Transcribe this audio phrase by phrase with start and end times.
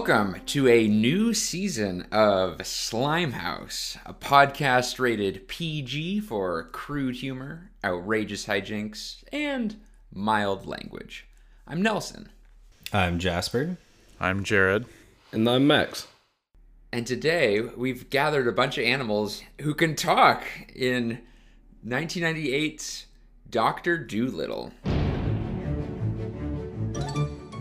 [0.00, 8.46] Welcome to a new season of Slimehouse, a podcast rated PG for crude humor, outrageous
[8.46, 9.76] hijinks, and
[10.10, 11.26] mild language.
[11.66, 12.30] I'm Nelson,
[12.94, 13.76] I'm Jasper.
[14.18, 14.86] I'm Jared.
[15.32, 16.06] And I'm Max.
[16.90, 21.18] and today we've gathered a bunch of animals who can talk in
[21.86, 23.04] 1998's
[23.50, 24.72] Doctor Dolittle.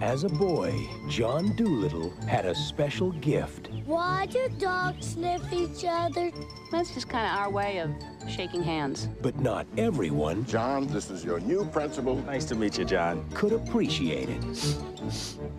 [0.01, 0.73] As a boy,
[1.09, 3.69] John Dolittle had a special gift.
[3.85, 6.31] Why do dogs sniff each other?
[6.71, 7.91] That's just kind of our way of
[8.29, 9.09] shaking hands.
[9.21, 12.15] But not everyone John, this is your new principal.
[12.23, 13.29] Nice to meet you, John.
[13.33, 14.41] could appreciate it.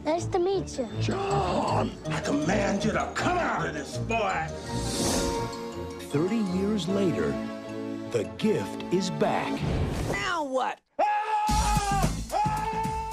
[0.06, 0.88] Nice to meet you.
[1.00, 4.46] John, I command you to come out of this, boy.
[6.12, 7.34] 30 years later,
[8.10, 9.60] the gift is back.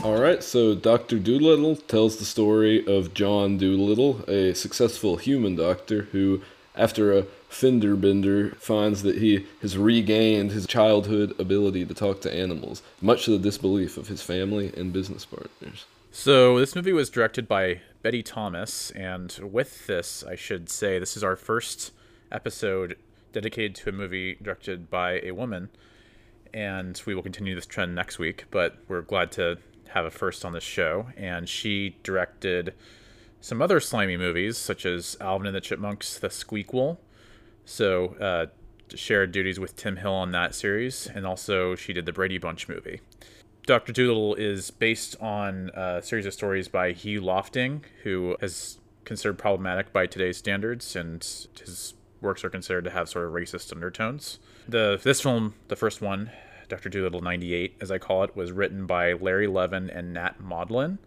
[0.08, 1.19] All right, so Dr.
[1.19, 6.41] Dolittle tells the story of John Dolittle, a successful human doctor who,
[6.77, 12.33] after a fender bender, finds that he has regained his childhood ability to talk to
[12.33, 15.83] animals, much to the disbelief of his family and business partners.
[16.09, 21.17] So, this movie was directed by Betty Thomas, and with this, I should say, this
[21.17, 21.92] is our first
[22.31, 22.95] episode
[23.33, 25.69] dedicated to a movie directed by a woman,
[26.53, 29.58] and we will continue this trend next week, but we're glad to
[29.97, 31.07] have a first on this show.
[31.17, 32.73] And she directed
[33.41, 36.97] some other slimy movies, such as Alvin and the Chipmunks, The Squeakquel.
[37.65, 38.45] So, uh,
[38.95, 42.69] shared duties with Tim Hill on that series, and also she did the Brady Bunch
[42.69, 43.01] movie.
[43.65, 43.91] Dr.
[43.91, 49.91] Dolittle is based on a series of stories by Hugh Lofting, who is considered problematic
[49.91, 51.21] by today's standards, and
[51.59, 54.39] his works are considered to have sort of racist undertones.
[54.67, 56.31] The this film, the first one,
[56.70, 56.89] Dr.
[56.89, 60.98] Dolittle '98, as I call it, was written by Larry Levin and Nat Mauldin.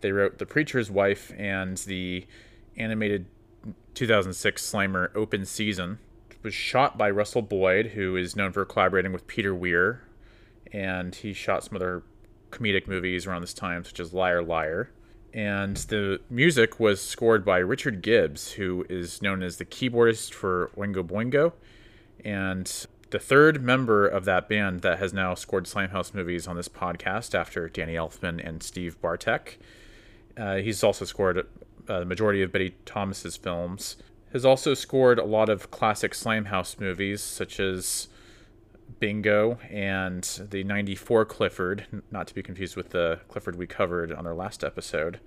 [0.00, 2.26] They wrote The Preacher's Wife and the
[2.76, 3.26] animated
[3.94, 5.98] 2006 Slimer Open Season.
[6.30, 10.02] It was shot by Russell Boyd, who is known for collaborating with Peter Weir,
[10.72, 12.02] and he shot some other
[12.50, 14.90] comedic movies around this time, such as Liar Liar.
[15.32, 20.70] And the music was scored by Richard Gibbs, who is known as the keyboardist for
[20.76, 21.52] Oingo Boingo,
[22.24, 26.68] and the third member of that band that has now scored Slimehouse movies on this
[26.68, 29.60] podcast after Danny Elfman and Steve Bartek.
[30.36, 33.98] Uh, he's also scored uh, the majority of Betty Thomas's films.
[34.32, 38.08] Has also scored a lot of classic Slimehouse movies, such as
[38.98, 44.26] Bingo and the 94 Clifford, not to be confused with the Clifford we covered on
[44.26, 45.20] our last episode.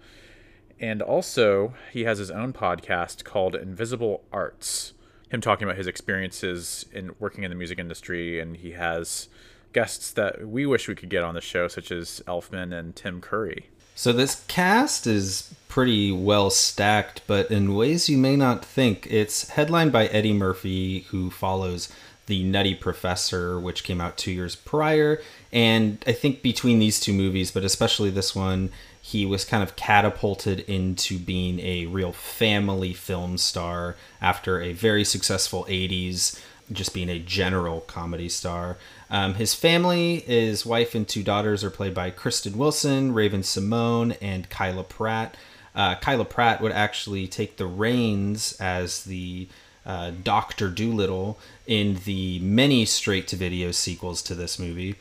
[0.77, 4.91] And also, he has his own podcast called Invisible Arts.
[5.29, 9.27] Him talking about his experiences in working in the music industry, and he has
[9.73, 13.21] guests that we wish we could get on the show, such as Elfman and Tim
[13.21, 13.67] Curry.
[13.95, 19.07] So this cast is pretty well stacked, but in ways you may not think.
[19.09, 21.91] It's headlined by Eddie Murphy, who follows
[22.27, 25.19] The Nutty Professor, which came out two years prior.
[25.51, 28.69] And I think between these two movies, but especially this one,
[29.07, 35.05] he was kind of catapulted into being a real family film star after a very
[35.05, 36.37] successful 80s
[36.73, 38.75] just being a general comedy star.
[39.09, 44.49] Um, his family, his wife and two daughters, are played by Kristen Wilson, Raven-Symoné, and
[44.49, 45.37] Kyla Pratt.
[45.73, 49.47] Uh, Kyla Pratt would actually take the reins as the
[49.85, 54.97] uh, Doctor Dolittle in the many straight-to-video sequels to this movie.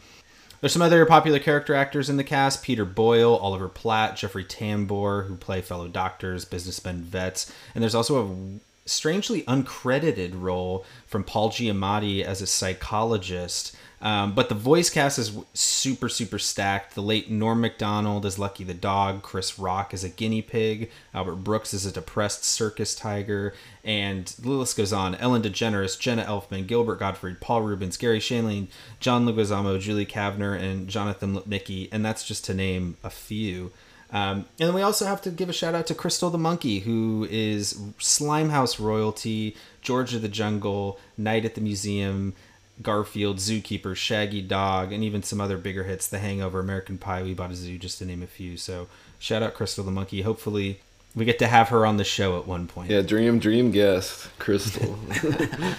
[0.61, 5.27] There's some other popular character actors in the cast Peter Boyle, Oliver Platt, Jeffrey Tambor,
[5.27, 7.53] who play fellow doctors, businessmen, vets.
[7.75, 13.77] And there's also a strangely uncredited role from Paul Giamatti as a psychologist.
[14.01, 16.95] Um, but the voice cast is super, super stacked.
[16.95, 19.23] The late Norm Macdonald is Lucky the dog.
[19.23, 20.91] Chris Rock is a guinea pig.
[21.15, 23.55] Albert Brooks is a depressed circus tiger.
[23.83, 25.15] And the list goes on.
[25.15, 28.69] Ellen DeGeneres, Jenna Elfman, Gilbert Gottfried, Paul Reubens, Garry Shandling,
[29.01, 31.89] John Leguizamo, Julie Kavner, and Jonathan Lipnicki.
[31.91, 33.73] And that's just to name a few.
[34.13, 37.27] Um, and we also have to give a shout out to Crystal the Monkey, who
[37.31, 42.35] is Slimehouse royalty, George of the Jungle, Night at the Museum,
[42.83, 47.35] Garfield, Zookeeper, Shaggy Dog, and even some other bigger hits, The Hangover, American Pie, We
[47.35, 48.57] Bought a Zoo, just to name a few.
[48.57, 48.89] So
[49.19, 50.23] shout out Crystal the Monkey.
[50.23, 50.81] Hopefully
[51.15, 52.91] we get to have her on the show at one point.
[52.91, 54.99] Yeah, dream, dream guest, Crystal.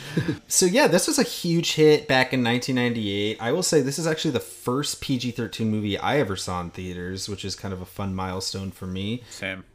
[0.50, 3.38] So yeah, this was a huge hit back in 1998.
[3.40, 7.28] I will say this is actually the first PG-13 movie I ever saw in theaters,
[7.28, 9.24] which is kind of a fun milestone for me.
[9.30, 9.66] Same.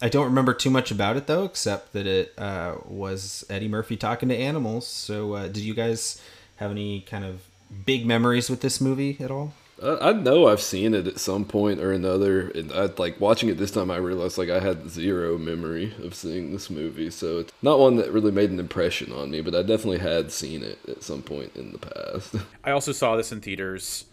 [0.00, 3.96] I don't remember too much about it though, except that it uh, was Eddie Murphy
[3.96, 4.86] talking to animals.
[4.86, 6.22] So, uh, did you guys
[6.60, 7.42] have any kind of
[7.86, 9.54] big memories with this movie at all?
[9.82, 13.48] I, I know I've seen it at some point or another, and I like watching
[13.48, 13.90] it this time.
[13.90, 17.96] I realized like I had zero memory of seeing this movie, so it's not one
[17.96, 19.40] that really made an impression on me.
[19.40, 22.36] But I definitely had seen it at some point in the past.
[22.64, 24.04] I also saw this in theaters,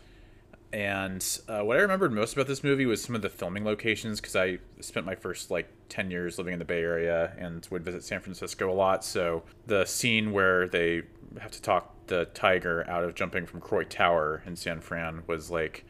[0.72, 4.22] and uh, what I remembered most about this movie was some of the filming locations
[4.22, 7.84] because I spent my first like ten years living in the Bay Area and would
[7.84, 9.04] visit San Francisco a lot.
[9.04, 11.02] So the scene where they
[11.42, 15.51] have to talk the tiger out of jumping from Coit Tower in San Fran was
[15.51, 15.86] like.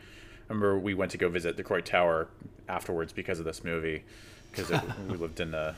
[0.50, 2.30] I remember we went to go visit the Coit Tower
[2.70, 4.06] afterwards because of this movie,
[4.50, 4.72] because
[5.10, 5.76] we lived in a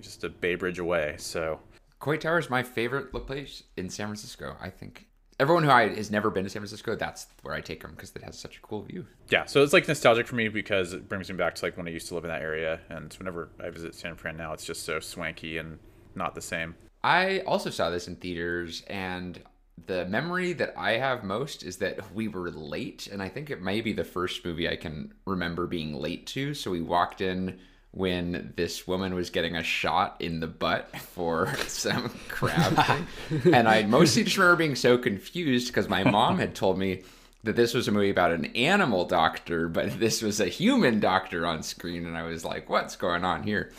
[0.00, 1.16] just a Bay Bridge away.
[1.18, 1.58] So
[1.98, 4.56] Coit Tower is my favorite place in San Francisco.
[4.60, 5.06] I think
[5.38, 8.14] everyone who I, has never been to San Francisco, that's where I take them because
[8.14, 9.06] it has such a cool view.
[9.30, 11.86] yeah, so it's like nostalgic for me because it brings me back to like when
[11.86, 14.64] I used to live in that area, and whenever I visit San Fran now, it's
[14.64, 15.78] just so swanky and
[16.14, 16.74] not the same.
[17.02, 19.40] I also saw this in theaters, and
[19.84, 23.60] the memory that I have most is that we were late, and I think it
[23.60, 26.54] may be the first movie I can remember being late to.
[26.54, 27.58] So we walked in
[27.92, 33.52] when this woman was getting a shot in the butt for some crab thing.
[33.54, 37.02] And I mostly just remember being so confused because my mom had told me
[37.44, 41.46] that this was a movie about an animal doctor, but this was a human doctor
[41.46, 43.72] on screen, and I was like, "What's going on here?"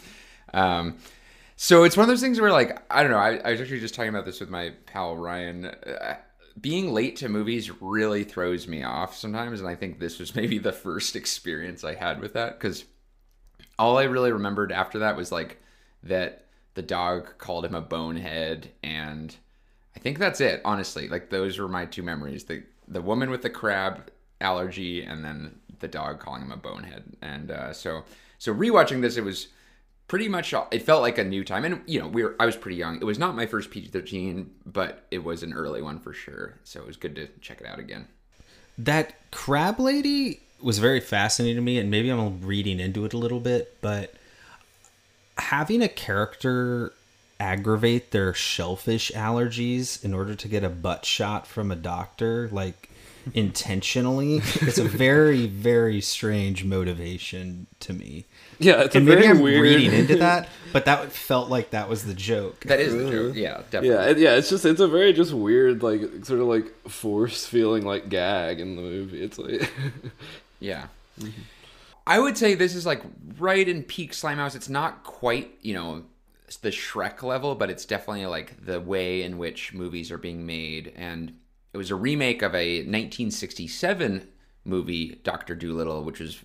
[0.53, 0.97] Um,
[1.59, 3.17] so it's one of those things where, like, I don't know.
[3.17, 5.65] I, I was actually just talking about this with my pal Ryan.
[5.65, 6.17] Uh,
[6.61, 10.59] being late to movies really throws me off sometimes, and I think this was maybe
[10.59, 12.85] the first experience I had with that because
[13.79, 15.61] all I really remembered after that was like
[16.03, 16.45] that
[16.75, 19.35] the dog called him a bonehead, and
[19.95, 20.61] I think that's it.
[20.63, 25.25] Honestly, like those were my two memories: the the woman with the crab allergy, and
[25.25, 27.15] then the dog calling him a bonehead.
[27.21, 28.03] And uh, so,
[28.37, 29.47] so rewatching this, it was
[30.07, 31.65] pretty much it felt like a new time.
[31.65, 32.97] And you know we were i was pretty young.
[32.97, 36.55] It was not my first pg-13 but it was an early one for sure.
[36.63, 38.07] So it was good to check it out again.
[38.77, 43.17] That crab lady was very fascinating to me, and maybe I'm reading into it a
[43.17, 44.13] little bit, but
[45.37, 46.93] having a character
[47.39, 52.86] aggravate their shellfish allergies in order to get a butt shot from a doctor, like
[53.33, 58.25] intentionally, it's a very, very strange motivation to me.
[58.59, 59.61] Yeah, it's and a maybe very I'm weird.
[59.61, 62.61] reading into that, but that felt like that was the joke.
[62.61, 65.83] that is the joke yeah definitely Yeah, yeah, it's just it's a very just weird
[65.83, 69.21] like sort of like force feeling like gag in the movie.
[69.21, 69.71] It's like
[70.59, 70.87] Yeah.
[71.19, 71.41] Mm-hmm.
[72.07, 73.03] I would say this is like
[73.37, 74.55] right in peak Slimehouse.
[74.55, 76.03] It's not quite, you know,
[76.61, 80.93] the Shrek level, but it's definitely like the way in which movies are being made.
[80.95, 81.33] And
[81.73, 84.27] it was a remake of a 1967
[84.65, 86.43] movie, Doctor Dolittle, which was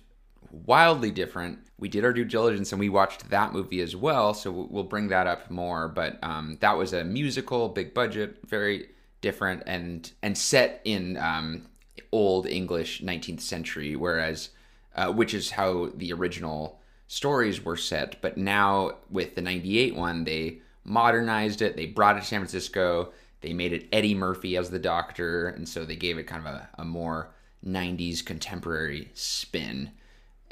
[0.51, 1.59] wildly different.
[1.79, 5.07] We did our due diligence and we watched that movie as well, so we'll bring
[5.09, 5.87] that up more.
[5.87, 8.89] But um, that was a musical, big budget, very
[9.21, 11.65] different, and and set in um,
[12.11, 14.49] old English 19th century, whereas
[14.95, 18.21] uh, which is how the original stories were set.
[18.21, 21.75] But now with the 98 one, they modernized it.
[21.75, 23.11] They brought it to San Francisco.
[23.43, 26.53] They made it Eddie Murphy as the doctor, and so they gave it kind of
[26.55, 27.29] a, a more
[27.63, 29.91] 90s contemporary spin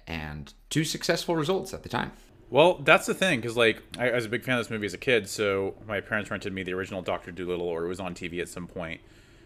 [0.05, 2.11] and two successful results at the time.
[2.49, 4.85] Well, that's the thing, because like I, I was a big fan of this movie
[4.85, 8.01] as a kid, so my parents rented me the original Doctor Dolittle, or it was
[8.01, 8.99] on TV at some point,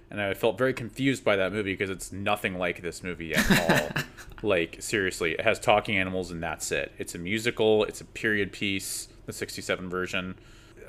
[0.10, 3.70] and I felt very confused by that movie because it's nothing like this movie at
[3.70, 4.04] all.
[4.42, 6.94] like seriously, it has talking animals and that's it.
[6.98, 7.84] It's a musical.
[7.84, 9.08] It's a period piece.
[9.28, 10.36] The '67 version.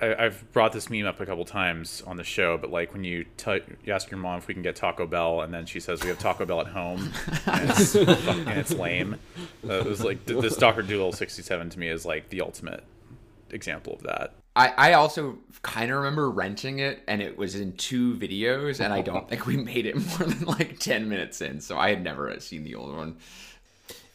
[0.00, 3.04] I, I've brought this meme up a couple times on the show, but like when
[3.04, 5.80] you, t- you ask your mom if we can get Taco Bell, and then she
[5.80, 7.12] says we have Taco Bell at home,
[7.46, 9.18] and it's, and it's lame.
[9.68, 12.84] Uh, it was like th- this Doctor Dolittle '67 to me is like the ultimate
[13.50, 14.34] example of that.
[14.56, 18.92] I, I also kind of remember renting it and it was in two videos and
[18.92, 22.02] I don't think we made it more than like 10 minutes in so I had
[22.02, 23.16] never seen the old one.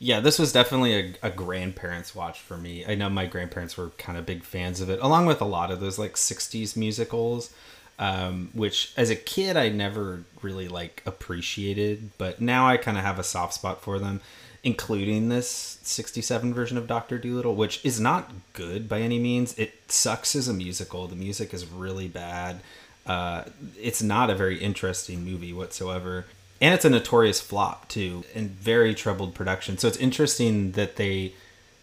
[0.04, 2.84] Yeah, this was definitely a, a grandparents watch for me.
[2.88, 5.70] I know my grandparents were kind of big fans of it, along with a lot
[5.70, 7.54] of those like '60s musicals,
[8.00, 13.04] um, which as a kid I never really like appreciated, but now I kind of
[13.04, 14.22] have a soft spot for them,
[14.64, 19.54] including this '67 version of Doctor Dolittle, which is not good by any means.
[19.60, 21.06] It sucks as a musical.
[21.06, 22.62] The music is really bad.
[23.06, 23.44] Uh,
[23.80, 26.26] it's not a very interesting movie whatsoever
[26.62, 29.78] and it's a notorious flop too and very troubled production.
[29.78, 31.34] So it's interesting that they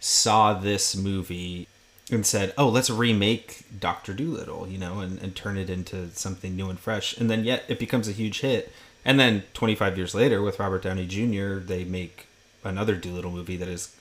[0.01, 1.67] saw this movie
[2.11, 6.55] and said oh let's remake dr dolittle you know and, and turn it into something
[6.55, 7.17] new and fresh.
[7.19, 8.73] And then yet it becomes a huge hit.
[9.05, 12.27] And then 25 years later with robert downey jr they make
[12.63, 13.97] another dolittle movie that is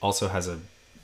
[0.00, 0.60] also has a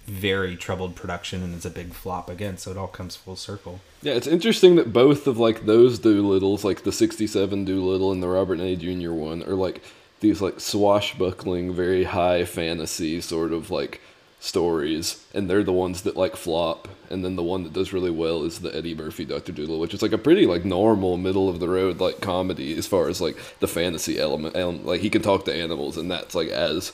[0.08, 3.80] very troubled production and it's a big flop again so it all comes full circle
[4.02, 8.28] Yeah, it's interesting that both of like those Dolittles, like the '67 Dolittle and the
[8.28, 9.12] Robert Downey Jr.
[9.12, 9.82] one, are like
[10.20, 14.00] these like swashbuckling, very high fantasy sort of like
[14.40, 16.88] stories, and they're the ones that like flop.
[17.10, 19.94] And then the one that does really well is the Eddie Murphy Doctor Dolittle, which
[19.94, 23.20] is like a pretty like normal middle of the road like comedy as far as
[23.20, 24.54] like the fantasy element.
[24.54, 26.92] And, like he can talk to animals, and that's like as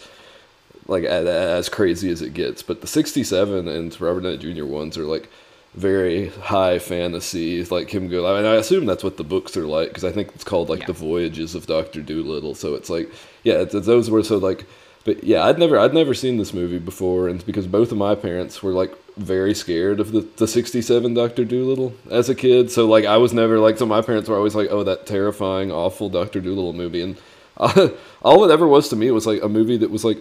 [0.86, 2.62] like as, crazy as it gets.
[2.62, 4.64] But the '67 and Robert Downey Jr.
[4.66, 5.28] ones are like
[5.74, 8.26] very high fantasy, like him go.
[8.32, 10.68] I mean, I assume that's what the books are like because I think it's called
[10.68, 10.86] like Yeah.
[10.86, 12.54] the Voyages of Doctor Dolittle.
[12.54, 13.10] So it's like,
[13.42, 14.66] yeah, it's, it's- those were so like,
[15.04, 17.98] but yeah, I'd never, I'd never seen this movie before, and it's because both of
[17.98, 22.70] my parents were like very scared of the the '67 Doctor Dolittle as a kid.
[22.70, 25.70] So like, I was never like, so my parents were always like, oh, that terrifying,
[25.72, 27.16] awful Doctor Dolittle movie, and
[28.22, 30.18] all it ever was to me was like a movie that was like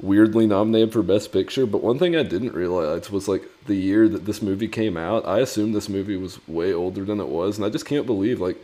[0.00, 4.08] weirdly nominated for best picture but one thing i didn't realize was like the year
[4.08, 7.56] that this movie came out i assumed this movie was way older than it was
[7.56, 8.56] and i just can't believe like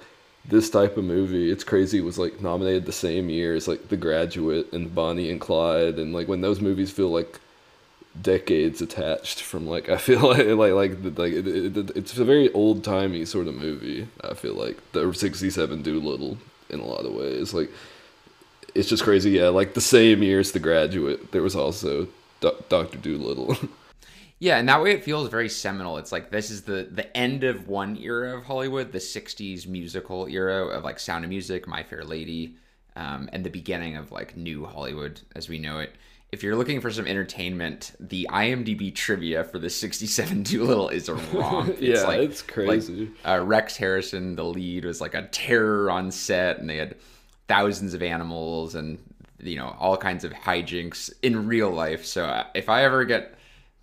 [0.44, 3.96] this type of movie it's crazy was like nominated the same year as like the
[3.96, 7.38] graduate and bonnie and clyde and like when those movies feel like
[8.20, 12.52] decades attached from like i feel like like like like it, it, it's a very
[12.52, 14.76] old timey sort of movie i feel like.
[14.92, 16.38] The 67 dolittle
[16.70, 17.70] in a lot of ways like
[18.78, 19.30] it's just crazy.
[19.32, 22.08] Yeah, like the same year as The Graduate, there was also
[22.40, 23.56] Do- Doctor Dolittle.
[24.40, 25.98] Yeah, and that way it feels very seminal.
[25.98, 30.28] It's like this is the the end of one era of Hollywood, the '60s musical
[30.28, 32.54] era of like Sound of Music, My Fair Lady,
[32.94, 35.92] um, and the beginning of like new Hollywood as we know it.
[36.30, 41.74] If you're looking for some entertainment, the IMDb trivia for the '67 Dolittle is wrong.
[41.80, 43.06] Yeah, it's crazy.
[43.24, 46.94] Like, uh, Rex Harrison, the lead, was like a terror on set, and they had
[47.48, 48.98] thousands of animals and
[49.40, 52.04] you know all kinds of hijinks in real life.
[52.04, 53.34] So uh, if I ever get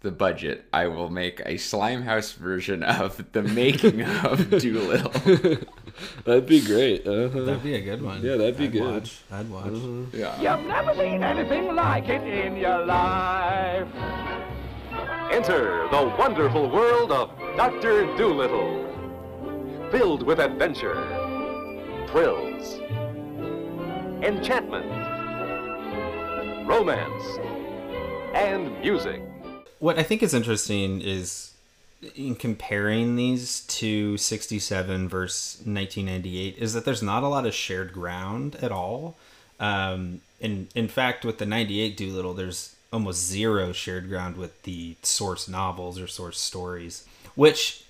[0.02, 5.10] the budget, I will make a Slimehouse version of the making of Dolittle.
[6.26, 7.08] that'd be great.
[7.08, 7.42] Uh-huh.
[7.42, 8.22] That'd be a good one.
[8.22, 8.94] Yeah, that'd be I'd good.
[8.94, 9.22] Watch.
[9.32, 9.74] I'd watch.
[10.14, 10.36] yeah.
[10.58, 13.88] You've never seen anything like it in your life.
[15.32, 18.06] Enter the wonderful world of Dr.
[18.18, 18.84] Dolittle.
[19.92, 20.96] Filled with adventure,
[22.10, 22.80] thrills,
[24.26, 24.88] enchantment,
[26.68, 27.24] romance,
[28.34, 29.22] and music.
[29.80, 31.54] What I think is interesting is
[32.16, 37.94] in comparing these to 67 versus 1998 is that there's not a lot of shared
[37.94, 39.16] ground at all.
[39.60, 44.96] Um, in in fact, with the 98 Dolittle, there's almost zero shared ground with the
[45.04, 47.06] source novels or source stories,
[47.36, 47.84] which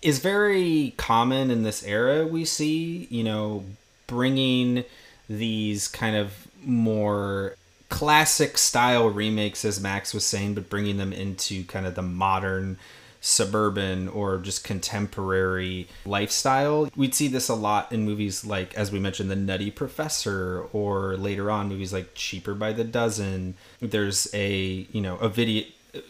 [0.00, 2.26] is very common in this era.
[2.26, 3.64] We see, you know,
[4.06, 4.84] bringing
[5.28, 7.56] these kind of more
[7.88, 12.78] classic style remakes, as Max was saying, but bringing them into kind of the modern
[13.20, 16.90] suburban or just contemporary lifestyle.
[16.96, 21.16] We'd see this a lot in movies like, as we mentioned, The Nutty Professor, or
[21.16, 23.54] later on movies like Cheaper by the Dozen.
[23.80, 25.64] There's a, you know, a video.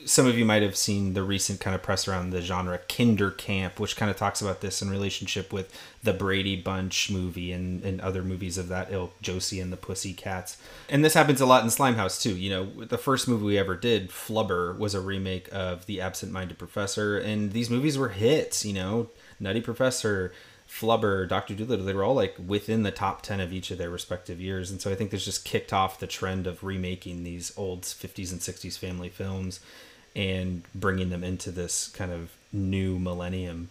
[0.05, 3.33] Some of you might have seen the recent kind of press around the genre Kinder
[3.33, 7.83] Camp, which kind of talks about this in relationship with the Brady Bunch movie and,
[7.83, 10.57] and other movies of that ilk, Josie and the Pussycats.
[10.89, 12.37] And this happens a lot in Slimehouse too.
[12.37, 16.31] You know, the first movie we ever did, Flubber, was a remake of The Absent
[16.31, 18.65] Minded Professor, and these movies were hits.
[18.65, 19.11] You know,
[19.41, 20.33] Nutty Professor,
[20.73, 23.91] Flubber, Doctor Dolittle, they were all like within the top 10 of each of their
[23.91, 24.71] respective years.
[24.71, 28.33] And so I think this just kicked off the trend of remaking these old 50s
[28.33, 29.61] and 60s family films
[30.17, 33.69] and bringing them into this kind of new millennium.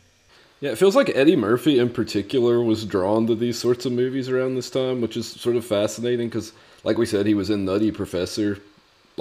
[0.59, 4.29] Yeah, it feels like Eddie Murphy in particular was drawn to these sorts of movies
[4.29, 6.53] around this time, which is sort of fascinating because,
[6.83, 8.59] like we said, he was in Nutty Professor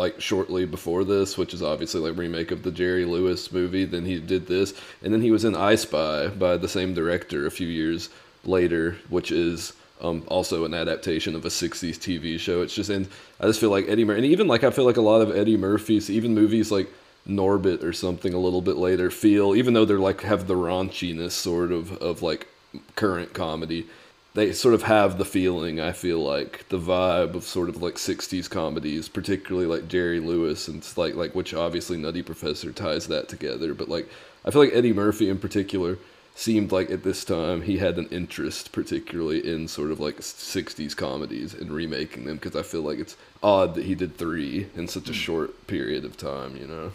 [0.00, 3.84] like shortly before this, which is obviously like remake of the Jerry Lewis movie.
[3.84, 7.46] Then he did this, and then he was in I Spy by the same director
[7.46, 8.08] a few years
[8.44, 12.62] later, which is um, also an adaptation of a '60s TV show.
[12.62, 14.96] It's just, and I just feel like Eddie Murphy, and even like I feel like
[14.96, 16.88] a lot of Eddie Murphy's, even movies like
[17.28, 21.32] Norbit or something a little bit later feel, even though they're like have the raunchiness
[21.32, 22.48] sort of of like
[22.96, 23.86] current comedy,
[24.34, 25.80] they sort of have the feeling.
[25.80, 30.68] I feel like the vibe of sort of like '60s comedies, particularly like Jerry Lewis
[30.68, 33.74] and it's like like which obviously Nutty Professor ties that together.
[33.74, 34.08] But like
[34.44, 35.98] I feel like Eddie Murphy in particular
[36.34, 40.96] seemed like at this time he had an interest particularly in sort of like 60s
[40.96, 44.88] comedies and remaking them because I feel like it's odd that he did three in
[44.88, 45.18] such a hmm.
[45.18, 46.92] short period of time, you know.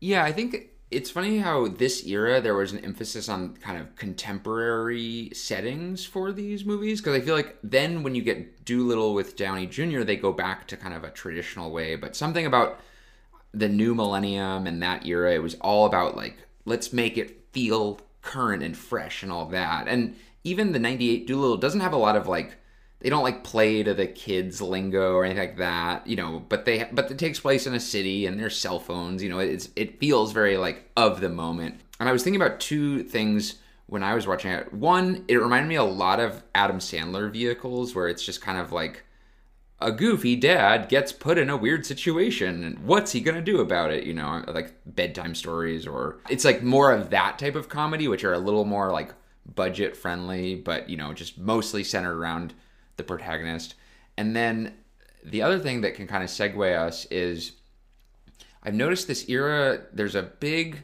[0.00, 3.96] Yeah, I think it's funny how this era there was an emphasis on kind of
[3.96, 9.36] contemporary settings for these movies because I feel like then when you get Dolittle with
[9.36, 12.78] Downey Jr., they go back to kind of a traditional way, but something about
[13.52, 18.00] the new millennium and that era, it was all about like let's make it feel
[18.20, 19.88] current and fresh and all that.
[19.88, 22.56] And even the 98 Dolittle doesn't have a lot of like
[23.02, 26.64] they don't like play to the kids lingo or anything like that, you know, but
[26.64, 29.70] they but it takes place in a city and there's cell phones, you know, it's
[29.74, 31.80] it feels very like of the moment.
[31.98, 33.56] And I was thinking about two things
[33.86, 34.72] when I was watching it.
[34.72, 38.70] One, it reminded me a lot of Adam Sandler vehicles where it's just kind of
[38.70, 39.04] like
[39.80, 43.60] a goofy dad gets put in a weird situation and what's he going to do
[43.60, 47.68] about it you know like bedtime stories or it's like more of that type of
[47.68, 49.12] comedy which are a little more like
[49.56, 52.54] budget friendly but you know just mostly centered around
[53.02, 53.74] the protagonist.
[54.16, 54.74] And then
[55.24, 57.52] the other thing that can kind of segue us is
[58.62, 60.82] i've noticed this era there's a big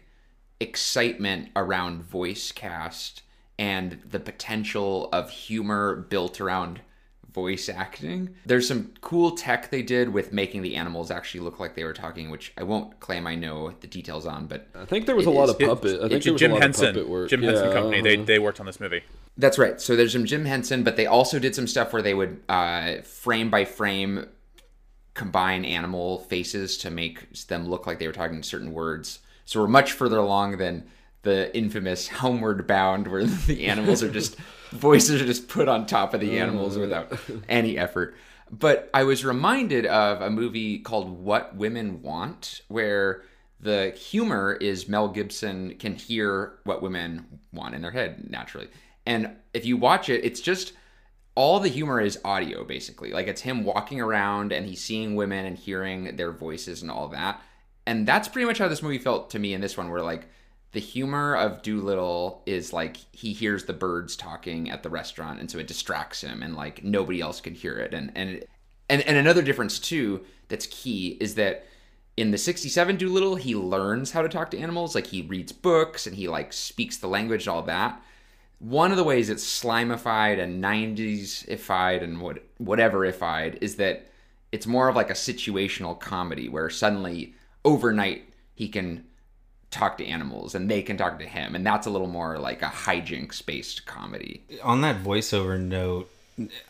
[0.60, 3.22] excitement around voice cast
[3.58, 6.80] and the potential of humor built around
[7.32, 8.34] voice acting.
[8.46, 11.92] There's some cool tech they did with making the animals actually look like they were
[11.92, 15.26] talking, which I won't claim I know the details on, but I think there was
[15.26, 16.00] a lot of puppet.
[16.02, 17.30] I think there was Jim a lot Henson, of puppet work.
[17.30, 18.00] Jim yeah, Henson Company.
[18.00, 18.24] They uh-huh.
[18.24, 19.02] they worked on this movie.
[19.36, 19.80] That's right.
[19.80, 23.02] So there's some Jim Henson, but they also did some stuff where they would uh,
[23.02, 24.26] frame by frame
[25.14, 29.18] combine animal faces to make them look like they were talking certain words.
[29.44, 30.84] So we're much further along than
[31.22, 34.36] the infamous Homeward Bound, where the animals are just
[34.70, 36.80] voices are just put on top of the animals uh.
[36.80, 37.12] without
[37.48, 38.14] any effort.
[38.50, 43.22] But I was reminded of a movie called What Women Want, where
[43.60, 48.68] the humor is Mel Gibson can hear what women want in their head naturally.
[49.04, 50.72] And if you watch it, it's just
[51.34, 53.12] all the humor is audio basically.
[53.12, 57.08] Like it's him walking around and he's seeing women and hearing their voices and all
[57.08, 57.40] that.
[57.86, 60.28] And that's pretty much how this movie felt to me in this one, where like
[60.72, 65.50] the humor of Dolittle is like he hears the birds talking at the restaurant and
[65.50, 67.94] so it distracts him and like nobody else could hear it.
[67.94, 68.44] And and
[68.90, 71.66] and, and another difference too that's key is that
[72.16, 74.94] in the 67 Dolittle, he learns how to talk to animals.
[74.94, 78.02] Like he reads books and he like speaks the language and all that.
[78.58, 84.08] One of the ways it's slimified and 90s-ified and what whatever ified is that
[84.50, 89.04] it's more of like a situational comedy where suddenly overnight he can
[89.70, 92.62] talk to animals and they can talk to him and that's a little more like
[92.62, 94.40] a hijinks based comedy.
[94.62, 96.10] On that voiceover note,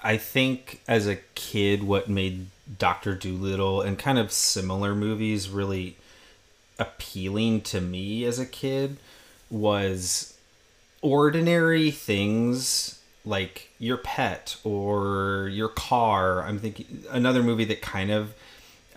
[0.03, 2.47] I think as a kid, what made
[2.79, 5.97] Doctor Dolittle and kind of similar movies really
[6.79, 8.99] appealing to me as a kid
[9.51, 10.37] was
[11.01, 16.43] ordinary things like your pet or your car.
[16.43, 18.35] I'm thinking another movie that kind of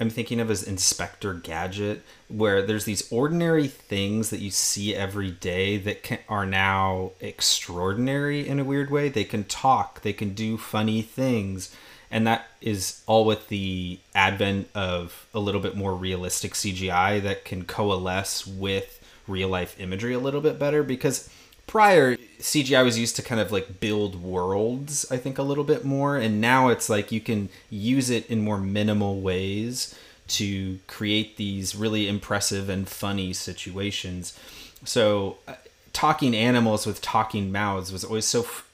[0.01, 5.29] I'm thinking of as Inspector Gadget, where there's these ordinary things that you see every
[5.29, 9.09] day that can, are now extraordinary in a weird way.
[9.09, 11.73] They can talk, they can do funny things,
[12.09, 17.45] and that is all with the advent of a little bit more realistic CGI that
[17.45, 21.29] can coalesce with real life imagery a little bit better because
[21.71, 25.85] prior CGI was used to kind of like build worlds, I think a little bit
[25.85, 29.95] more, and now it's like you can use it in more minimal ways
[30.27, 34.37] to create these really impressive and funny situations.
[34.83, 35.53] So, uh,
[35.93, 38.69] talking animals with talking mouths was always so f-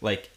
[0.00, 0.30] like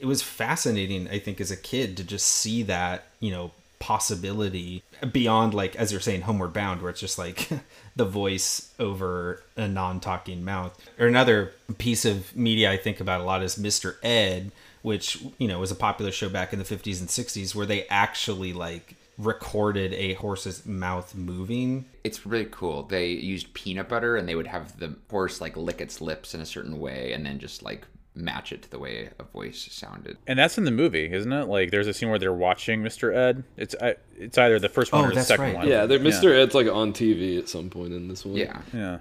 [0.00, 4.82] it was fascinating I think as a kid to just see that, you know, possibility
[5.12, 7.48] beyond like as you're saying homeward bound where it's just like
[7.96, 13.24] the voice over a non-talking mouth or another piece of media i think about a
[13.24, 14.50] lot is mr ed
[14.82, 17.86] which you know was a popular show back in the 50s and 60s where they
[17.88, 22.82] actually like recorded a horse's mouth moving It's really cool.
[22.82, 26.40] They used peanut butter and they would have the horse like lick its lips in
[26.40, 30.16] a certain way and then just like match it to the way a voice sounded.
[30.26, 31.44] And that's in the movie, isn't it?
[31.44, 33.14] Like, there's a scene where they're watching Mr.
[33.14, 33.44] Ed.
[33.56, 35.54] It's I, it's either the first one Oh, or the second right.
[35.56, 35.68] one.
[35.68, 36.34] Yeah, they're, Mr.
[36.34, 38.36] Ed's like on TV at some point in this one.
[38.36, 38.60] Yeah.
[38.72, 38.98] Yeah,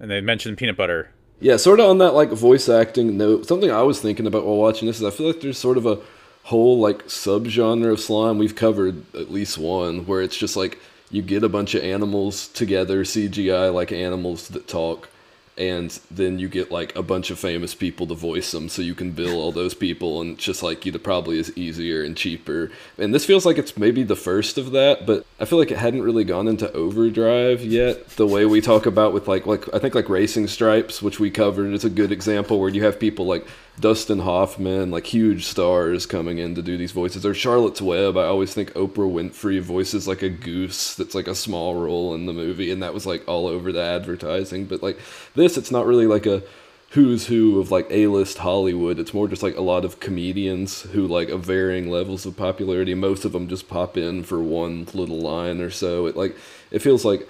[0.00, 1.10] and they mentioned peanut butter.
[1.40, 3.46] Yeah, sort of on that like voice acting note.
[3.46, 5.84] Something I was thinking about while watching this is I feel like there's sort of
[5.84, 5.98] a
[6.44, 8.38] whole like subgenre of slime.
[8.38, 10.78] We've covered at least one where it's just like
[11.10, 15.08] you get a bunch of animals together, CGI like animals that talk,
[15.56, 18.94] and then you get like a bunch of famous people to voice them, so you
[18.94, 22.70] can bill all those people, and just like either probably is easier and cheaper.
[22.98, 25.78] And this feels like it's maybe the first of that, but I feel like it
[25.78, 28.08] hadn't really gone into overdrive yet.
[28.10, 31.30] The way we talk about with like like I think like Racing Stripes, which we
[31.30, 33.46] covered, is a good example where you have people like
[33.78, 37.26] Dustin Hoffman, like huge stars coming in to do these voices.
[37.26, 41.34] Or Charlotte's Web, I always think Oprah Winfrey voices like a goose that's like a
[41.34, 44.66] small role in the movie, and that was like all over the advertising.
[44.66, 44.98] But like
[45.44, 46.42] it's not really like a
[46.90, 48.98] who's who of like A-list Hollywood.
[48.98, 52.94] It's more just like a lot of comedians who like of varying levels of popularity.
[52.94, 56.06] Most of them just pop in for one little line or so.
[56.06, 56.36] It like
[56.70, 57.28] it feels like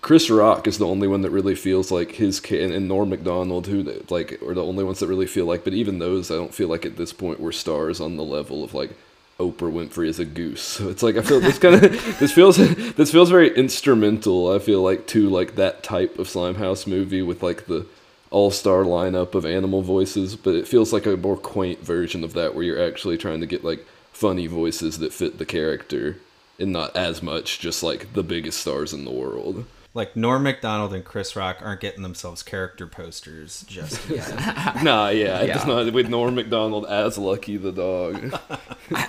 [0.00, 3.66] Chris Rock is the only one that really feels like his and, and Norm Macdonald,
[3.66, 5.64] who like are the only ones that really feel like.
[5.64, 8.64] But even those, I don't feel like at this point were stars on the level
[8.64, 8.96] of like
[9.38, 10.62] Oprah Winfrey as a goose.
[10.62, 11.82] So it's like I feel this kind of
[12.18, 14.52] this feels this feels very instrumental.
[14.54, 17.86] I feel like to like that type of Slimehouse movie with like the
[18.30, 22.34] all star lineup of animal voices, but it feels like a more quaint version of
[22.34, 26.16] that where you're actually trying to get like funny voices that fit the character
[26.58, 29.64] and not as much just like the biggest stars in the world.
[29.98, 34.82] Like Norm Macdonald and Chris Rock aren't getting themselves character posters just yet.
[34.82, 35.56] nah, yeah, Yeah.
[35.56, 38.38] it's not with Norm Macdonald as Lucky the dog.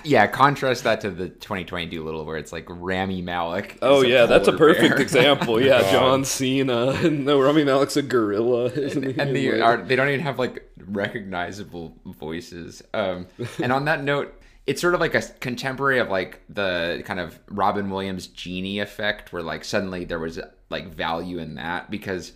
[0.04, 3.78] Yeah, contrast that to the 2020 Dolittle where it's like Rami Malek.
[3.82, 5.02] Oh yeah, that's a perfect bear.
[5.02, 5.62] example.
[5.64, 7.10] Yeah, John Cena.
[7.10, 8.66] No, Rami Malek's a gorilla.
[8.66, 9.18] isn't he?
[9.20, 12.82] and the, are, they don't even have like recognizable voices.
[12.94, 13.28] Um,
[13.62, 14.34] and on that note,
[14.68, 19.32] it's sort of like a contemporary of like the kind of Robin Williams genie effect,
[19.32, 22.34] where like suddenly there was like value in that because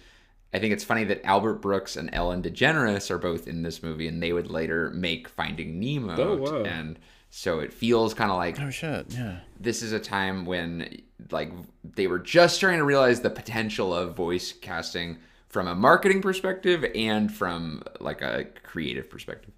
[0.53, 4.07] I think it's funny that Albert Brooks and Ellen DeGeneres are both in this movie,
[4.07, 6.15] and they would later make Finding Nemo.
[6.15, 6.63] Oh, wow.
[6.63, 6.99] And
[7.31, 9.39] so it feels kind of like Oh shit, yeah.
[9.59, 11.51] this is a time when like
[11.83, 15.17] they were just starting to realize the potential of voice casting
[15.49, 19.53] from a marketing perspective and from like a creative perspective.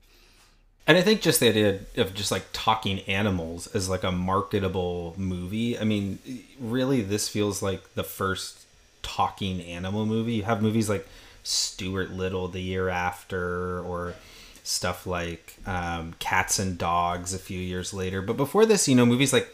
[0.87, 5.15] And I think just the idea of just like talking animals as like a marketable
[5.17, 5.79] movie.
[5.79, 6.19] I mean,
[6.59, 8.64] really, this feels like the first
[9.05, 10.33] talking animal movie.
[10.33, 11.07] You have movies like
[11.43, 14.15] Stuart Little the year after, or
[14.63, 18.21] stuff like um, Cats and Dogs a few years later.
[18.23, 19.47] But before this, you know, movies like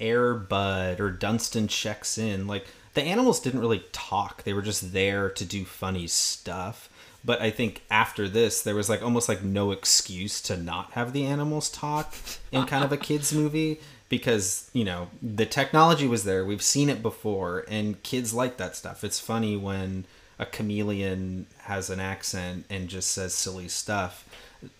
[0.00, 4.42] Air Bud or Dunstan Checks In, like the animals didn't really talk.
[4.42, 6.90] They were just there to do funny stuff.
[7.24, 11.12] But I think after this, there was like almost like no excuse to not have
[11.12, 12.14] the animals talk
[12.52, 16.44] in kind of a kids movie because you know the technology was there.
[16.44, 19.04] We've seen it before, and kids like that stuff.
[19.04, 20.04] It's funny when
[20.38, 24.28] a chameleon has an accent and just says silly stuff,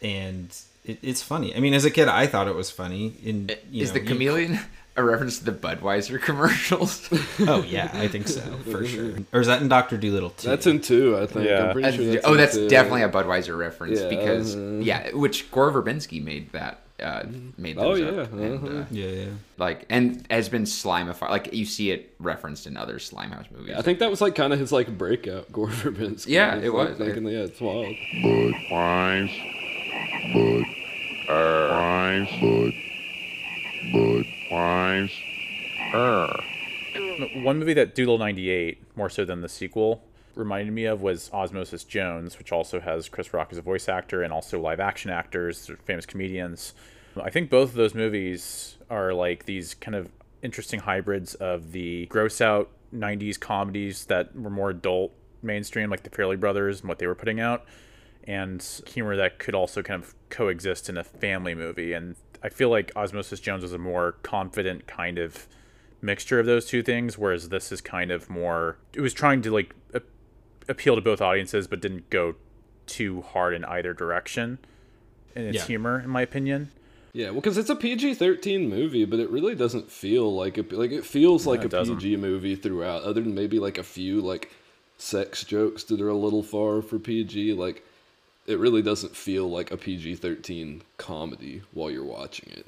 [0.03, 1.55] and it, it's funny.
[1.55, 3.15] I mean, as a kid, I thought it was funny.
[3.25, 4.59] In is know, the you- chameleon
[4.97, 7.09] a reference to the Budweiser commercials?
[7.41, 9.19] Oh yeah, I think so for sure.
[9.33, 10.49] Or is that in Doctor Dolittle too?
[10.49, 11.47] That's in two, I think.
[11.47, 11.67] Yeah.
[11.67, 12.69] I'm pretty sure that's oh, that's two.
[12.69, 14.79] definitely a Budweiser reference Yeah, because uh-huh.
[14.81, 16.81] yeah, which Gore Verbinski made that.
[17.03, 17.25] Uh,
[17.59, 18.67] made Oh, yeah, up, and, uh-huh.
[18.79, 19.27] uh, yeah, yeah.
[19.59, 21.29] like and has been slimified.
[21.29, 23.75] Like you see it referenced in other Slimehouse movies.
[23.77, 26.29] I think that was like kind of his like breakout, Gore Verbinski.
[26.29, 26.99] Yeah, It's it like was.
[26.99, 27.95] Thinking, yeah, it's wild.
[28.23, 29.29] Bud, Bud,
[30.33, 30.65] Bud,
[32.41, 32.75] Bud,
[33.93, 35.11] Bud, Bud,
[35.95, 36.43] Err.
[37.43, 40.03] One movie that Doodle 98, more so than the sequel,
[40.37, 44.23] reminded me of was Osmosis Jones, which also has Chris Rock as a voice actor
[44.23, 46.75] and also live action actors, famous comedians.
[47.21, 50.11] I think both of those movies are like these kind of
[50.43, 56.11] interesting hybrids of the gross out 90s comedies that were more adult mainstream, like the
[56.11, 57.65] Farrelly Brothers and what they were putting out,
[58.25, 61.93] and humor that could also kind of coexist in a family movie.
[61.95, 65.49] And I feel like Osmosis Jones was a more confident kind of
[66.03, 68.79] mixture of those two things, whereas this is kind of more.
[68.93, 69.75] It was trying to like
[70.69, 72.35] appeal to both audiences, but didn't go
[72.87, 74.59] too hard in either direction
[75.35, 75.65] in its Yeah.
[75.67, 76.71] humor, in my opinion.
[77.13, 80.91] Yeah, well, because it's a PG-13 movie, but it really doesn't feel like a like
[80.93, 81.97] it feels like it a doesn't.
[81.97, 84.51] PG movie throughout, other than maybe like a few like
[84.99, 87.55] sex jokes that are a little far for PG.
[87.55, 87.83] Like,
[88.47, 92.67] it really doesn't feel like a PG-13 comedy while you're watching it.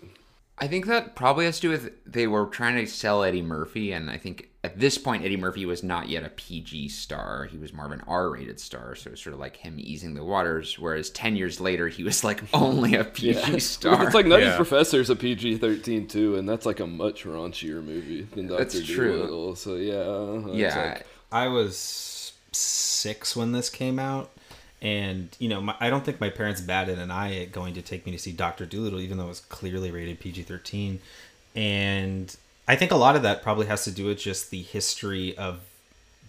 [0.61, 3.92] I think that probably has to do with they were trying to sell Eddie Murphy,
[3.92, 7.57] and I think at this point Eddie Murphy was not yet a PG star; he
[7.59, 8.94] was more of an R-rated star.
[8.97, 10.79] So it's sort of like him easing the waters.
[10.79, 14.05] Whereas ten years later, he was like only a PG star.
[14.05, 14.57] It's like Nutty Yeah.
[14.57, 19.16] Professor's a PG-13 too, and that's like a much raunchier movie than Doctor That's true.
[19.18, 19.55] Dolittle.
[19.57, 24.31] So yeah, yeah, like- I was six when this came out,
[24.81, 27.83] and you know, my, I don't think my parents batted an eye at going to
[27.83, 31.01] take me to see Doctor Dolittle, even though it was clearly rated PG thirteen.
[31.55, 32.35] And
[32.67, 35.61] I think a lot of that probably has to do with just the history of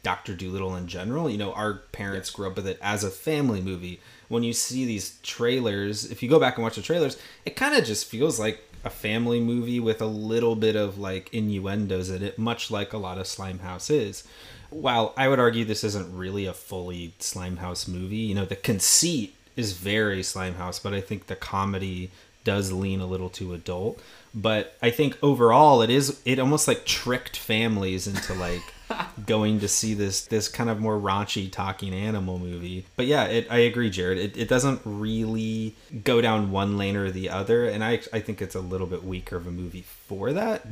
[0.02, 1.30] Doctor Dolittle in general.
[1.30, 4.00] You know, our parents grew up with it as a family movie.
[4.30, 7.76] When you see these trailers, if you go back and watch the trailers, it kind
[7.76, 12.24] of just feels like a family movie with a little bit of like innuendos in
[12.24, 14.24] it, much like a lot of Slimehouse is.
[14.70, 19.34] While I would argue this isn't really a fully Slimehouse movie, you know, the conceit
[19.56, 22.12] is very Slimehouse, but I think the comedy
[22.44, 24.00] does lean a little too adult.
[24.34, 28.62] But I think overall it is it almost like tricked families into like
[29.26, 32.86] going to see this this kind of more raunchy talking animal movie.
[32.96, 34.18] But yeah, it, I agree, Jared.
[34.18, 38.42] It, it doesn't really go down one lane or the other, and I I think
[38.42, 40.66] it's a little bit weaker of a movie for that.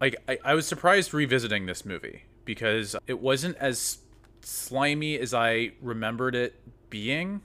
[0.00, 3.98] Like I, I was surprised revisiting this movie because it wasn't as
[4.40, 7.42] slimy as I remembered it being.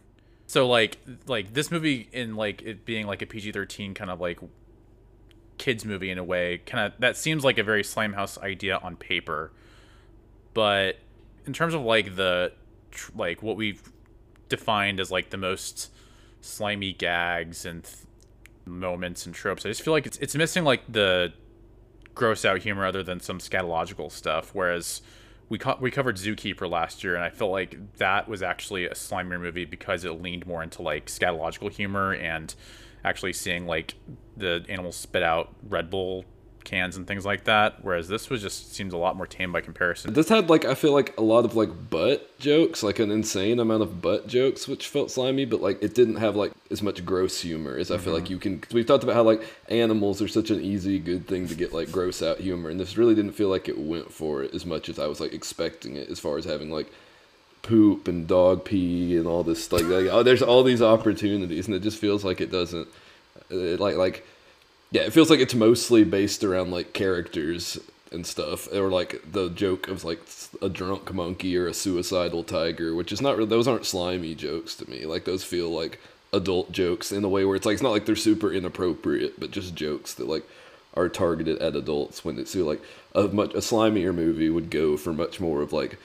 [0.47, 4.39] So like like this movie in like it being like a PG-13 kind of like
[5.57, 8.95] kids movie in a way, kind of that seems like a very Slimehouse idea on
[8.95, 9.51] paper.
[10.53, 10.97] But
[11.45, 12.51] in terms of like the
[12.91, 13.91] tr- like what we've
[14.49, 15.91] defined as like the most
[16.41, 17.97] slimy gags and th-
[18.65, 21.33] moments and tropes, I just feel like it's it's missing like the
[22.19, 24.51] gross out humor other than some scatological stuff.
[24.53, 25.01] Whereas
[25.47, 28.93] we co- we covered Zookeeper last year, and I felt like that was actually a
[28.93, 32.53] slimier movie because it leaned more into like scatological humor and
[33.05, 33.95] actually seeing like
[34.35, 36.25] the animals spit out Red Bull
[36.63, 37.83] cans and things like that.
[37.83, 40.13] Whereas this was just seems a lot more tame by comparison.
[40.13, 43.59] This had like I feel like a lot of like butt jokes, like an insane
[43.59, 47.05] amount of butt jokes, which felt slimy, but like it didn't have like as much
[47.05, 48.33] gross humor as I feel like mm-hmm.
[48.33, 48.59] you can.
[48.59, 51.73] Cause we've talked about how like animals are such an easy good thing to get
[51.73, 54.65] like gross out humor, and this really didn't feel like it went for it as
[54.65, 56.91] much as I was like expecting it, as far as having like
[57.61, 61.75] poop and dog pee and all this like, like oh there's all these opportunities and
[61.75, 62.87] it just feels like it doesn't
[63.49, 64.25] it, like like
[64.91, 67.79] yeah it feels like it's mostly based around like characters
[68.11, 70.19] and stuff or like the joke of like
[70.61, 74.75] a drunk monkey or a suicidal tiger which is not really those aren't slimy jokes
[74.75, 75.05] to me.
[75.05, 75.99] Like those feel like
[76.33, 79.51] adult jokes in a way where it's like it's not like they're super inappropriate but
[79.51, 80.43] just jokes that like
[80.95, 82.81] are targeted at adults when it's like
[83.13, 85.97] a much a slimier movie would go for much more of like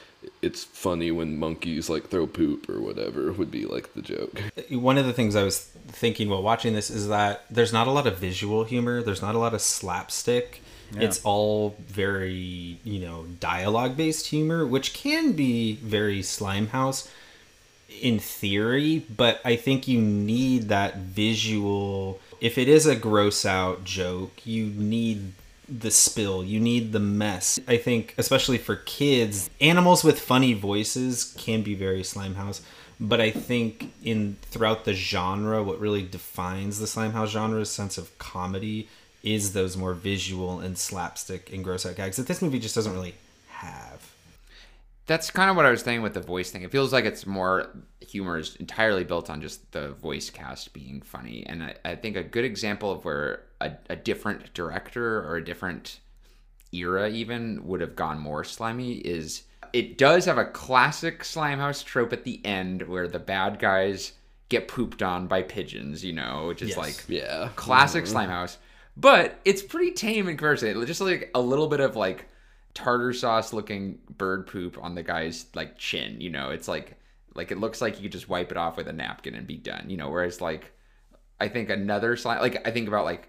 [0.42, 4.40] it's funny when monkeys like throw poop or whatever would be like the joke.
[4.70, 7.90] One of the things I was thinking while watching this is that there's not a
[7.90, 10.60] lot of visual humor, there's not a lot of slapstick.
[10.92, 11.02] Yeah.
[11.02, 17.10] It's all very, you know, dialogue based humor, which can be very Slimehouse
[18.00, 22.20] in theory, but I think you need that visual.
[22.40, 25.32] If it is a gross out joke, you need
[25.68, 27.58] the spill, you need the mess.
[27.66, 32.60] I think, especially for kids, animals with funny voices can be very Slimehouse.
[33.00, 38.16] But I think in throughout the genre, what really defines the Slimehouse genre's sense of
[38.18, 38.88] comedy
[39.22, 42.92] is those more visual and slapstick and gross out gags that this movie just doesn't
[42.92, 43.14] really
[43.48, 44.12] have.
[45.06, 46.62] That's kind of what I was saying with the voice thing.
[46.62, 47.68] It feels like it's more
[48.14, 51.44] humor is entirely built on just the voice cast being funny.
[51.46, 55.44] And I, I think a good example of where a, a different director or a
[55.44, 55.98] different
[56.72, 62.12] era even would have gone more slimy is it does have a classic Slimehouse trope
[62.12, 64.12] at the end where the bad guys
[64.48, 66.78] get pooped on by pigeons, you know, which is Yes.
[66.78, 67.48] like Yeah.
[67.56, 68.12] classic Mhm.
[68.14, 68.56] Slimehouse.
[68.96, 70.86] But it's pretty tame in comparison.
[70.86, 72.26] Just like a little bit of like
[72.74, 76.50] tartar sauce looking bird poop on the guy's like chin, you know.
[76.50, 76.96] It's like
[77.34, 79.56] like it looks like you could just wipe it off with a napkin and be
[79.56, 80.10] done, you know.
[80.10, 80.72] Whereas like
[81.40, 83.28] I think another slime like I think about like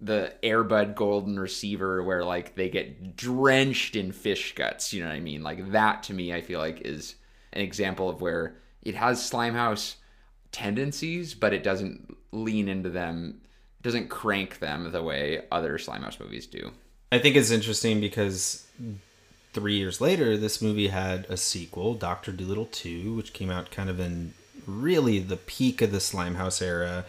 [0.00, 5.08] the Air Bud Golden Receiver where like they get drenched in fish guts, you know
[5.08, 5.42] what I mean?
[5.42, 7.16] Like that to me I feel like is
[7.52, 9.96] an example of where it has Slimehouse
[10.52, 13.40] tendencies, but it doesn't lean into them,
[13.82, 16.72] doesn't crank them the way other Slimehouse movies do.
[17.12, 18.66] I think it's interesting because
[19.52, 23.90] three years later, this movie had a sequel, Doctor Dolittle Two, which came out kind
[23.90, 24.34] of in
[24.66, 27.04] really the peak of the Slimehouse era.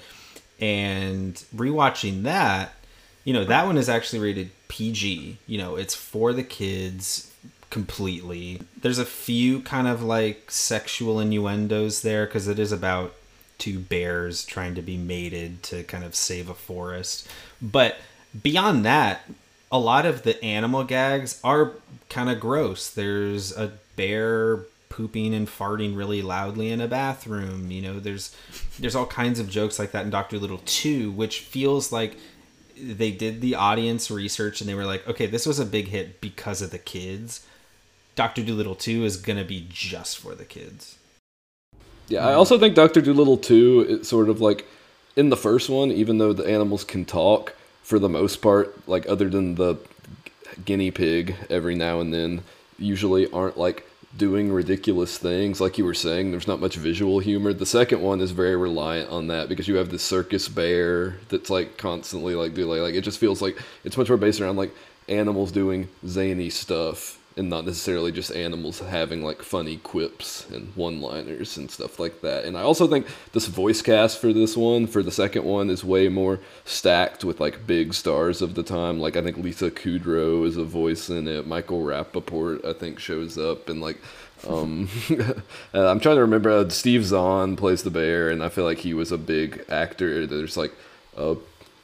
[0.60, 2.74] And rewatching that,
[3.24, 5.38] you know, that one is actually rated PG.
[5.48, 7.32] You know, it's for the kids
[7.70, 8.62] completely.
[8.80, 13.16] There's a few kind of like sexual innuendos there because it is about
[13.58, 17.28] two bears trying to be mated to kind of save a forest.
[17.62, 17.98] But
[18.42, 19.22] beyond that,
[19.72, 21.74] a lot of the animal gags are
[22.10, 22.90] kind of gross.
[22.90, 27.72] There's a bear pooping and farting really loudly in a bathroom.
[27.72, 28.36] You know, there's
[28.80, 32.18] there's all kinds of jokes like that in Doctor Little 2, which feels like
[32.78, 36.20] they did the audience research and they were like, okay, this was a big hit
[36.20, 37.46] because of the kids.
[38.16, 40.98] Doctor Dolittle 2 is gonna be just for the kids.
[42.08, 43.86] Yeah, I also think Doctor Dolittle too.
[43.88, 44.68] is sort of like
[45.16, 49.08] in the first one, even though the animals can talk for the most part, like
[49.08, 49.78] other than the
[50.66, 52.44] guinea pig, every now and then,
[52.78, 55.62] usually aren't like doing ridiculous things.
[55.62, 57.54] Like you were saying, there's not much visual humor.
[57.54, 61.50] The second one is very reliant on that because you have the circus bear that's
[61.50, 64.58] like constantly like do like, like it just feels like it's much more based around
[64.58, 64.72] like
[65.08, 71.58] animals doing zany stuff and not necessarily just animals having like funny quips and one-liners
[71.58, 72.44] and stuff like that.
[72.44, 75.84] And I also think this voice cast for this one, for the second one, is
[75.84, 79.00] way more stacked with like big stars of the time.
[79.00, 81.48] Like I think Lisa Kudrow is a voice in it.
[81.48, 83.98] Michael Rapaport I think shows up and like
[84.48, 84.90] um
[85.74, 88.80] uh, I'm trying to remember uh, Steve Zahn plays the bear and I feel like
[88.80, 90.28] he was a big actor.
[90.28, 90.74] There's like
[91.16, 91.36] uh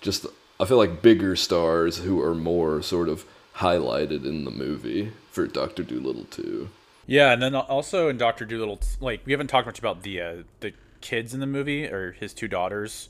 [0.02, 0.26] just
[0.60, 3.26] I feel like bigger stars who are more sort of
[3.58, 6.70] highlighted in the movie for Doctor Dolittle too.
[7.06, 10.36] Yeah, and then also in Doctor Dolittle, like we haven't talked much about the uh,
[10.60, 13.10] the kids in the movie or his two daughters,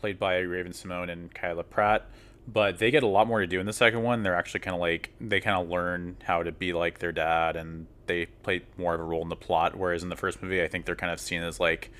[0.00, 2.06] played by Raven-Symoné and Kyla Pratt.
[2.46, 4.22] But they get a lot more to do in the second one.
[4.22, 7.56] They're actually kind of like they kind of learn how to be like their dad,
[7.56, 9.76] and they play more of a role in the plot.
[9.76, 11.90] Whereas in the first movie, I think they're kind of seen as like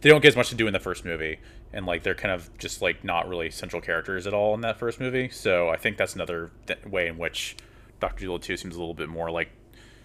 [0.00, 1.38] they don't get as much to do in the first movie,
[1.72, 4.78] and like they're kind of just like not really central characters at all in that
[4.78, 5.28] first movie.
[5.28, 7.56] So I think that's another th- way in which
[8.00, 9.48] Doctor Dolittle Two seems a little bit more like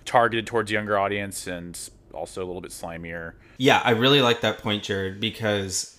[0.06, 1.78] targeted towards younger audience and
[2.14, 3.34] also a little bit slimier.
[3.58, 5.98] Yeah, I really like that point, Jared, because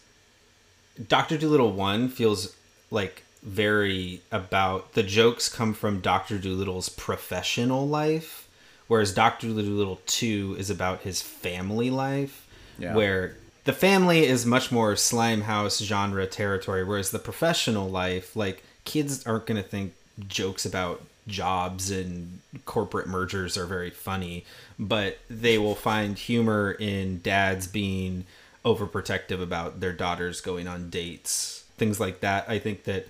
[1.09, 2.55] Doctor Dolittle One feels
[2.90, 8.48] like very about the jokes come from Doctor Dolittle's professional life,
[8.88, 12.46] whereas Doctor Dolittle Two is about his family life,
[12.79, 12.94] Yeah.
[12.94, 18.62] where the family is much more slime house genre territory, whereas the professional life, like
[18.85, 19.94] kids aren't gonna think
[20.29, 24.44] jokes about jobs and corporate mergers are very funny,
[24.79, 28.25] but they will find humor in dads being
[28.64, 32.48] overprotective about their daughters going on dates, things like that.
[32.48, 33.07] I think that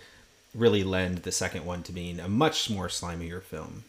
[0.54, 3.84] really lend the second one to being a much more slimier film.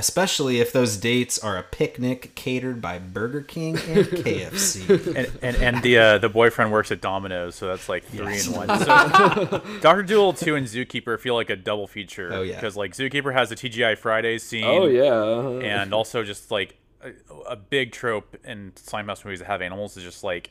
[0.00, 4.88] Especially if those dates are a picnic catered by Burger King and KFC.
[5.14, 8.46] and, and and the uh, the boyfriend works at Domino's, so that's like three Yes.
[8.46, 8.68] in one.
[8.80, 12.30] So Doctor Dolittle two and Zookeeper feel like a double feature.
[12.32, 12.54] Oh, yeah.
[12.54, 14.64] because like Zookeeper has the TGI Fridays scene.
[14.64, 15.58] Oh, yeah, uh-huh.
[15.58, 17.12] and also just like a,
[17.46, 20.48] a big trope in Slimehouse movies that have animals is just like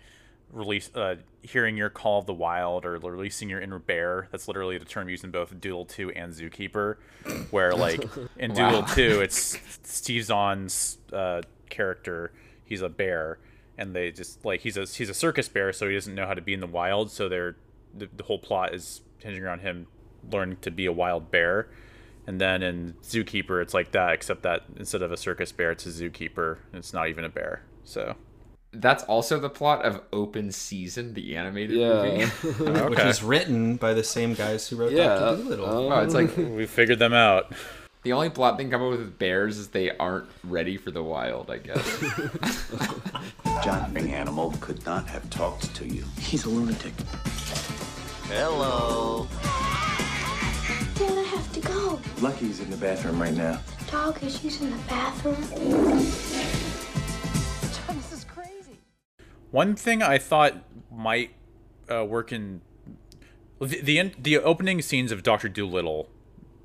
[0.51, 4.27] release uh, hearing your call of the wild or releasing your inner bear.
[4.31, 6.95] That's literally the term used in both Doodle two and Zookeeper,
[7.51, 8.03] where like
[8.37, 8.71] in Wow.
[8.71, 12.31] Doodle two it's Steve Zahn's uh, character.
[12.63, 13.39] He's a bear,
[13.77, 16.33] and they just like he's a he's a circus bear, so he doesn't know how
[16.33, 17.11] to be in the wild.
[17.11, 17.55] So they're
[17.93, 19.87] the, the whole plot is hinging around him
[20.31, 21.69] learning to be a wild bear.
[22.27, 25.87] And then in Zookeeper, it's like that, except that instead of a circus bear, it's
[25.87, 26.57] a zookeeper.
[26.71, 27.63] and It's not even a bear.
[27.83, 28.15] So
[28.71, 32.03] That's also the plot of Open Season, the animated Yeah.
[32.03, 32.25] movie.
[32.89, 35.65] Which is written by the same guys who wrote Yeah, Doctor Dolittle.
[35.65, 35.91] Oh.
[35.91, 37.51] oh, it's like we figured them out.
[38.03, 41.49] The only plot thing come up with bears is they aren't ready for the wild,
[41.51, 41.99] I guess.
[43.63, 46.05] John Jumping animal could not have talked to you.
[46.19, 46.93] He's a lunatic.
[48.29, 49.27] Hello.
[50.95, 51.99] Dad, I have to go.
[52.21, 53.59] Lucky's in the bathroom right now.
[53.91, 55.35] Dog is using the bathroom.
[59.51, 61.31] One thing I thought might
[61.91, 62.61] uh, work in
[63.59, 66.09] the the, en- the opening scenes of Doctor Dolittle,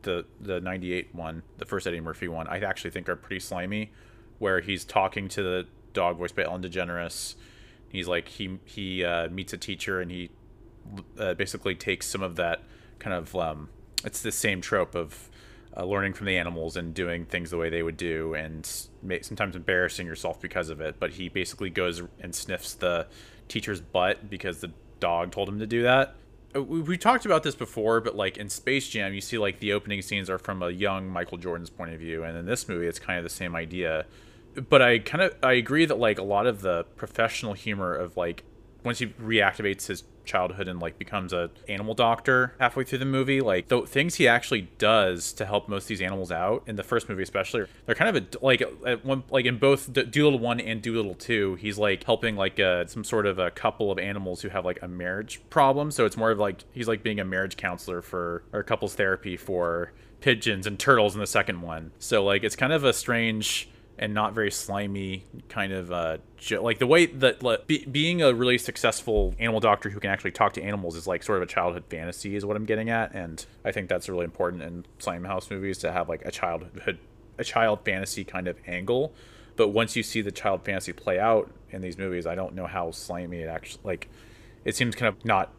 [0.02, 3.92] the the '98 one, the first Eddie Murphy one, I actually think are pretty slimy,
[4.38, 7.34] where he's talking to the dog voiced by Ellen DeGeneres.
[7.88, 10.30] He's like he he uh, meets a teacher and he
[11.18, 12.62] uh, basically takes some of that
[12.98, 13.70] kind of um,
[14.04, 15.30] it's the same trope of
[15.76, 18.88] uh, learning from the animals and doing things the way they would do and
[19.22, 20.96] sometimes embarrassing yourself because of it.
[20.98, 23.06] But he basically goes and sniffs the
[23.48, 26.14] teacher's butt because the dog told him to do that.
[26.54, 29.58] Uh, we, we talked about this before but like in space jam you see like
[29.58, 32.22] the opening scenes are from a young michael jordan's point of view.
[32.22, 34.06] And in this movie it's kind of the same idea.
[34.68, 38.16] But i kind of i agree that like a lot of the professional humor of
[38.16, 38.44] like
[38.84, 43.40] once he reactivates his childhood and like becomes a animal doctor halfway through the movie
[43.40, 46.82] like the things he actually does to help most of these animals out in the
[46.82, 50.38] first movie especially they're kind of a like at one like in both Do- dolittle
[50.38, 53.98] 1 and dolittle 2 he's like helping like uh, some sort of a couple of
[53.98, 55.90] animals who have like a marriage problem.
[55.90, 59.36] So it's more of like he's like being a marriage counselor for or couples therapy
[59.36, 61.92] for pigeons and turtles in the second one.
[61.98, 66.16] So like it's kind of a strange and not very slimy kind of uh
[66.60, 70.32] like the way that like, be, being a really successful animal doctor who can actually
[70.32, 73.14] talk to animals is like sort of a childhood fantasy is what i'm getting at
[73.14, 76.98] and i think that's really important in slime house movies to have like a childhood
[77.38, 79.12] a child fantasy kind of angle.
[79.56, 82.66] But once you see the child fantasy play out in these movies i don't know
[82.66, 84.08] how slimy it actually like
[84.64, 85.52] it seems kind of not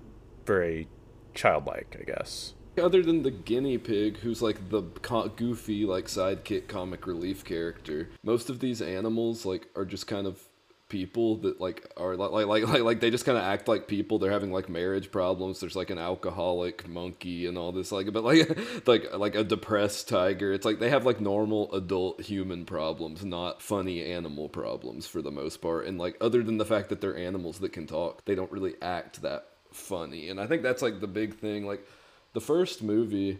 [0.45, 0.87] very
[1.33, 6.67] childlike i guess Other than the guinea pig, who's like the co- goofy, like sidekick
[6.67, 10.41] comic relief character, most of these animals like are just kind of
[10.87, 14.19] people that like are like like like like, they just kind of act like people.
[14.19, 15.59] They're having like marriage problems.
[15.59, 18.57] There's like an alcoholic monkey and all this like, but like
[18.87, 20.53] like like a depressed tiger.
[20.53, 25.31] It's like they have like normal adult human problems, not funny animal problems for the
[25.31, 25.85] most part.
[25.85, 28.75] And like other than the fact that they're animals that can talk, they don't really
[28.81, 30.29] act that funny.
[30.29, 31.65] And I think that's like the big thing.
[31.65, 31.85] Like
[32.35, 33.39] the first movie,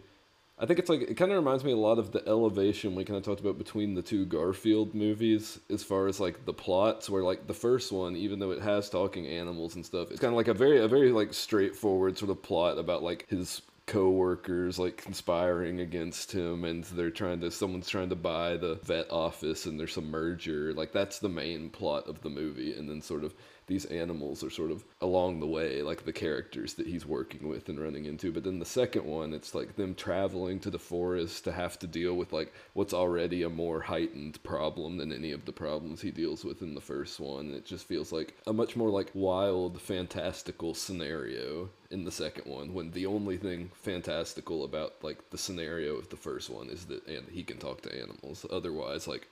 [0.58, 3.04] I think it's like it kind of reminds me a lot of the elevation we
[3.04, 7.10] kind of talked about between the two Garfield movies as far as like the plots
[7.10, 10.32] where like the first one even though it has talking animals and stuff it's kind
[10.32, 14.78] of like a very a very like straightforward sort of plot about like his co-workers
[14.78, 19.66] like conspiring against him and they're trying to someone's trying to buy the vet office
[19.66, 23.22] and there's some merger like that's the main plot of the movie and then sort
[23.22, 23.34] of
[23.66, 27.68] these animals are sort of along the way, like the characters that he's working with
[27.68, 28.30] and running into.
[28.30, 31.86] But then the second one, it's like them traveling to the forest to have to
[31.86, 36.12] deal with like what's already a more heightened problem than any of the problems he
[36.12, 37.52] deals with in the first one.
[37.52, 42.74] It just feels like a much more like wild, fantastical scenario in the second one
[42.74, 47.06] when the only thing fantastical about like the scenario of the first one is that
[47.06, 48.46] and he can talk to animals.
[48.50, 49.28] Otherwise, like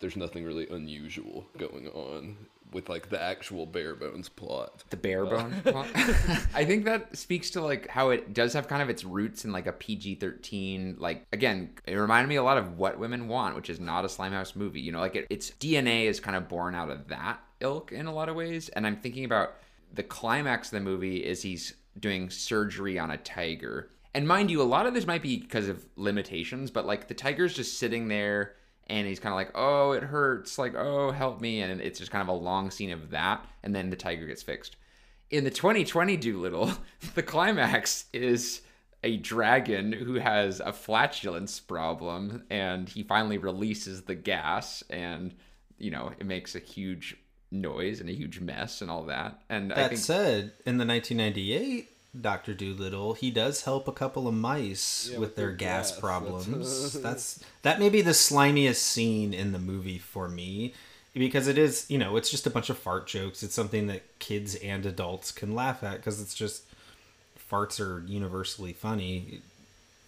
[0.00, 2.36] there's nothing really unusual going on
[2.72, 4.84] with like the actual bare bones plot.
[4.90, 5.88] The bare bones uh, plot.
[6.54, 9.52] I think that speaks to like how it does have kind of its roots in
[9.52, 10.98] like a PG-13.
[10.98, 14.08] Like again, it reminded me a lot of What Women Want, which is not a
[14.08, 14.80] Slimehouse movie.
[14.80, 18.06] You know, like it, its DNA is kind of born out of that ilk in
[18.06, 18.68] a lot of ways.
[18.70, 19.54] And I'm thinking about
[19.92, 23.90] the climax of the movie is he's doing surgery on a tiger.
[24.14, 27.14] And mind you, a lot of this might be because of limitations, but like the
[27.14, 28.54] tiger's just sitting there
[28.88, 32.10] and he's kind of like, "Oh, it hurts," like, "Oh, help me," and it's just
[32.10, 34.76] kind of a long scene of that, and then the tiger gets fixed.
[35.30, 36.72] In the 2020 Dolittle,
[37.14, 38.62] the climax is
[39.04, 45.34] a dragon who has a flatulence problem, and he finally releases the gas, and
[45.78, 47.16] you know it makes a huge
[47.50, 49.40] noise and a huge mess and all that.
[49.48, 51.88] And that I think, said, in the 1998
[52.18, 55.90] Doctor Dolittle, he does help a couple of mice Yeah, with with their their gas,
[55.90, 56.00] gas.
[56.00, 56.46] problems.
[56.46, 60.74] That's- That's that may be the slimiest scene in the movie for me
[61.14, 63.42] because it is, you know, it's just a bunch of fart jokes.
[63.42, 66.64] It's something that kids and adults can laugh at because it's just
[67.50, 69.40] farts are universally funny,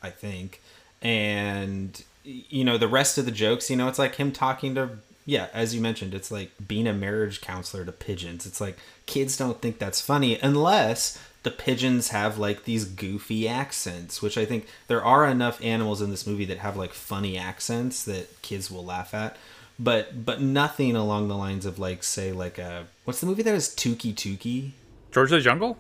[0.03, 0.61] I think.
[1.01, 4.91] And you know, the rest of the jokes, you know, it's like him talking to
[5.27, 8.45] yeah, as you mentioned, it's like being a marriage counselor to pigeons.
[8.45, 8.77] It's like
[9.07, 14.45] kids don't think that's funny unless the pigeons have like these goofy accents, which I
[14.45, 18.71] think there are enough animals in this movie that have like funny accents that kids
[18.71, 19.37] will laugh at.
[19.79, 23.55] But but nothing along the lines of like say like a what's the movie that
[23.55, 24.73] is Tukey Tukey?
[25.13, 25.79] George the Jungle?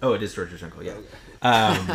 [0.00, 0.94] Oh, it is George the Jungle, yeah.
[1.42, 1.86] Um,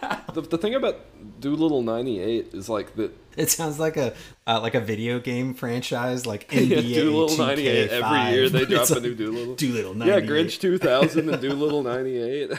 [0.40, 1.00] The, the thing about
[1.40, 4.14] Dolittle 98 is like that it sounds like a
[4.46, 8.90] uh, like a video game franchise, like Yeah, NBA Dolittle 98 every year they drop
[8.90, 9.54] a new Dolittle.
[9.56, 10.30] Dolittle Yeah, 98.
[10.30, 12.50] Grinch 2000 and Dolittle 98.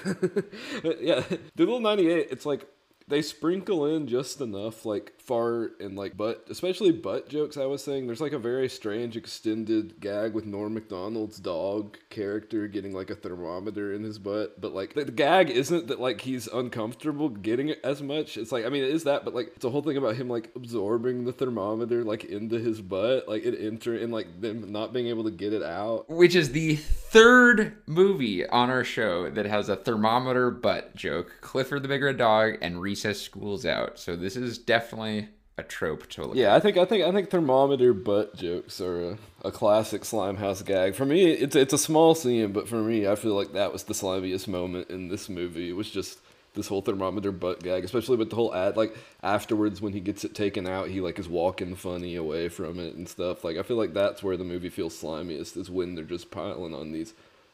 [0.99, 1.23] yeah,
[1.55, 2.67] Dolittle 98, it's like
[3.09, 7.57] they sprinkle in just enough like fart and like butt, especially butt jokes.
[7.57, 12.67] I was saying there's like a very strange extended gag with Norm Macdonald's dog character
[12.67, 16.21] getting like a thermometer in his butt, but like the, the gag isn't that like
[16.21, 18.37] he's uncomfortable getting it as much.
[18.37, 20.29] It's like I mean it is that, but like it's a whole thing about him
[20.29, 24.93] like absorbing the thermometer like into his butt, like it enter and like them not
[24.93, 26.09] being able to get it out.
[26.09, 31.31] which is the third movie on our show that has a thermometer butt joke.
[31.41, 33.97] Clifford the Big Red Dog and Recess School's Out.
[33.97, 37.29] So this is definitely a trope to look Yeah, I think I think I think
[37.29, 40.95] thermometer butt jokes are a, a classic Slimehouse gag.
[40.95, 43.83] For me, it's it's a small scene, but for me, I feel like that was
[43.83, 45.69] the slimiest moment in this movie.
[45.69, 46.19] It was just
[46.55, 48.75] this whole thermometer butt gag, especially with the whole ad.
[48.75, 52.79] Like afterwards, when he gets it taken out, he like is walking funny away from
[52.79, 53.45] it and stuff.
[53.45, 56.73] Like I feel like that's where the movie feels slimiest is when they're just piling
[56.73, 57.13] on these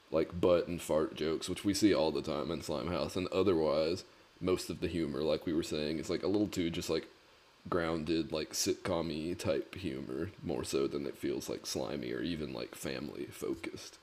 [0.10, 4.06] like butt and fart jokes, which we see all the time in Slimehouse, and otherwise.
[4.42, 7.08] Most of the humor, like we were saying, is like a little too just like
[7.70, 12.76] grounded, like sitcom type humor, more so than it feels like slimy or even like
[12.76, 13.98] family focused.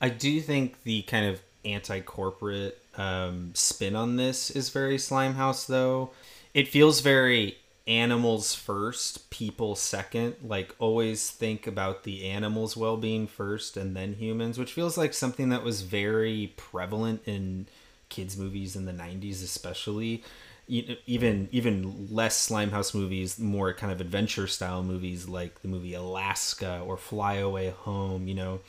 [0.00, 6.10] I do think the kind of anti-corporate um, spin on this is very Slimehouse, though.
[6.54, 10.36] It feels very animals first, people second.
[10.42, 15.50] Like always think about the animals' well-being first, and then humans, which feels like something
[15.50, 17.66] that was very prevalent in
[18.12, 20.22] kids' movies in the '90s, especially.
[20.68, 26.80] Even even less Slimehouse movies, more kind of adventure style movies like the movie Alaska
[26.86, 28.60] or Fly Away Home, you know.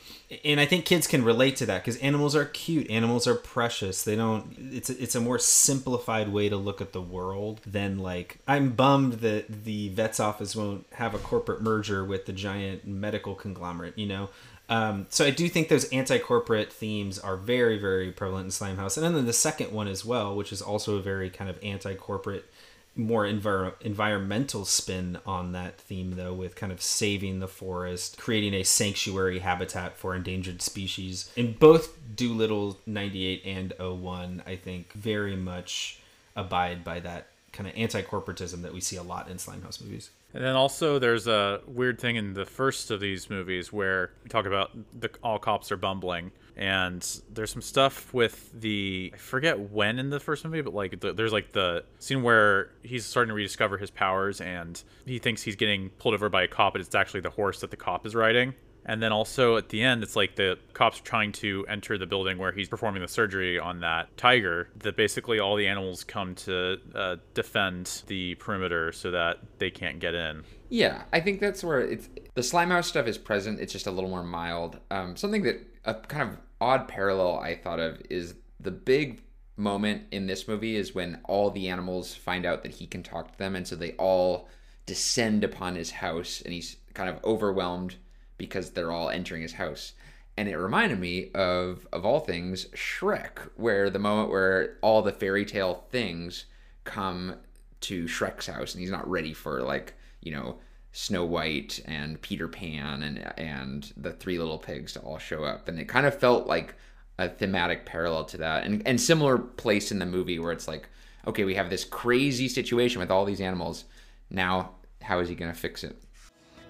[0.44, 4.02] And I think kids can relate to that because animals are cute, animals are precious.
[4.02, 4.54] They don't.
[4.58, 8.70] It's a, it's a more simplified way to look at the world than like I'm
[8.70, 13.96] bummed that the vet's office won't have a corporate merger with the giant medical conglomerate,
[13.96, 14.30] you know.
[14.68, 19.14] Um, so I do think those anti-corporate themes are very, very prevalent in Slimehouse, and
[19.14, 22.46] then the second one as well, which is also a very kind of anti-corporate,
[22.96, 28.54] more envir- environmental spin on that theme, though, with kind of saving the forest, creating
[28.54, 31.30] a sanctuary habitat for endangered species.
[31.36, 36.00] In both Dolittle '98 and 01, I think very much
[36.36, 40.10] abide by that kind of anti-corporatism that we see a lot in Slimehouse movies.
[40.34, 44.28] And then also, there's a weird thing in the first of these movies where we
[44.28, 49.70] talk about the all cops are bumbling, and there's some stuff with the I forget
[49.70, 53.28] when in the first movie, but like the, there's like the scene where he's starting
[53.28, 56.80] to rediscover his powers, and he thinks he's getting pulled over by a cop, but
[56.80, 58.54] it's actually the horse that the cop is riding.
[58.86, 62.38] And then also at the end, it's like the cops trying to enter the building
[62.38, 64.68] where he's performing the surgery on that tiger.
[64.76, 70.00] That basically all the animals come to uh, defend the perimeter so that they can't
[70.00, 70.44] get in.
[70.68, 73.60] Yeah, I think that's where it's the slime house stuff is present.
[73.60, 74.78] It's just a little more mild.
[74.90, 79.22] Um, something that a kind of odd parallel I thought of is the big
[79.56, 83.32] moment in this movie is when all the animals find out that he can talk
[83.32, 84.48] to them, and so they all
[84.86, 87.96] descend upon his house, and he's kind of overwhelmed
[88.38, 89.92] because they're all entering his house.
[90.36, 95.12] And it reminded me of of all things Shrek, where the moment where all the
[95.12, 96.46] fairy tale things
[96.84, 97.36] come
[97.82, 100.58] to Shrek's house and he's not ready for like, you know,
[100.92, 105.68] Snow White and Peter Pan and and the three little pigs to all show up.
[105.68, 106.74] And it kind of felt like
[107.18, 108.64] a thematic parallel to that.
[108.64, 110.88] And and similar place in the movie where it's like,
[111.26, 113.84] okay, we have this crazy situation with all these animals.
[114.30, 116.03] Now, how is he gonna fix it?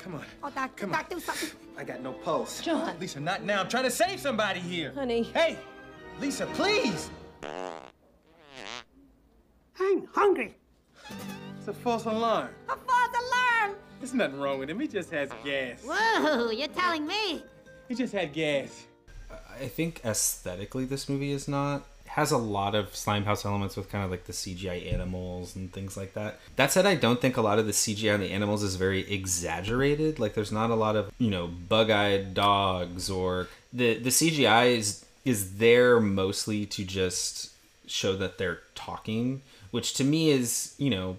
[0.05, 0.25] Come on.
[0.43, 1.49] Oh, Doc, Come Doc, do something.
[1.79, 2.61] I got no pulse.
[2.61, 2.95] John.
[3.01, 3.61] Lisa, not now.
[3.61, 4.93] I'm trying to save somebody here.
[4.95, 5.23] Honey.
[5.23, 5.57] Hey,
[6.21, 7.09] Lisa, please.
[9.81, 10.59] I'm hungry.
[11.59, 12.51] It's a false alarm.
[12.69, 13.77] A false alarm.
[13.99, 14.79] There's nothing wrong with him.
[14.79, 15.81] He just has gas.
[15.83, 17.43] Whoa, you're telling me.
[17.89, 18.87] He just had gas.
[19.59, 24.05] I think aesthetically, this movie is not has a lot of Slimehouse elements with kind
[24.05, 26.39] of like the CGI animals and things like that.
[26.55, 29.01] That said, I don't think a lot of the CGI on the animals is very
[29.13, 30.21] exaggerated.
[30.21, 35.05] Like, there's not a lot of you know bug-eyed dogs or the the CGI is
[35.25, 37.51] is there mostly to just
[37.89, 39.43] show that they're talking,
[39.73, 41.17] which to me is you know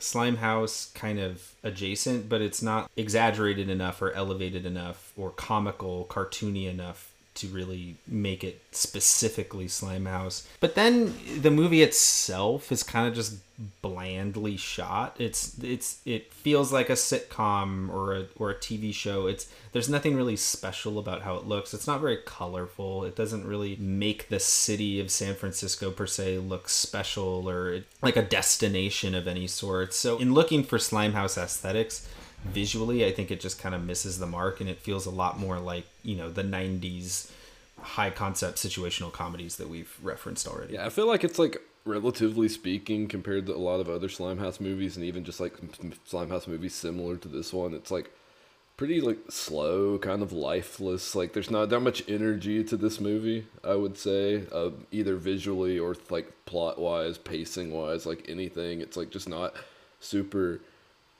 [0.00, 6.06] slime house kind of adjacent, but it's not exaggerated enough or elevated enough or comical,
[6.10, 12.82] cartoony enough to really make it specifically slime house But then the movie itself is
[12.82, 13.38] kind of just
[13.82, 15.16] blandly shot.
[15.18, 19.26] It's it's it feels like a sitcom or a or a TV show.
[19.26, 21.72] It's there's nothing really special about how it looks.
[21.74, 23.04] It's not very colorful.
[23.04, 28.16] It doesn't really make the city of San Francisco per se look special or like
[28.16, 29.94] a destination of any sort.
[29.94, 32.08] So in looking for slime house aesthetics,
[32.44, 35.38] visually i think it just kind of misses the mark and it feels a lot
[35.38, 37.30] more like you know the 90s
[37.80, 42.48] high concept situational comedies that we've referenced already Yeah, I feel like it's like relatively
[42.48, 45.54] speaking compared to a lot of other Slimehouse movies and even just like
[46.10, 48.10] Slimehouse movies similar to this one, it's like
[48.76, 51.14] pretty like slow, kind of lifeless.
[51.14, 55.78] Like there's not that much energy to this movie, I would say, uh, either visually
[55.78, 58.80] or like plot wise, pacing wise, like anything.
[58.80, 59.54] It's like just not
[60.00, 60.60] super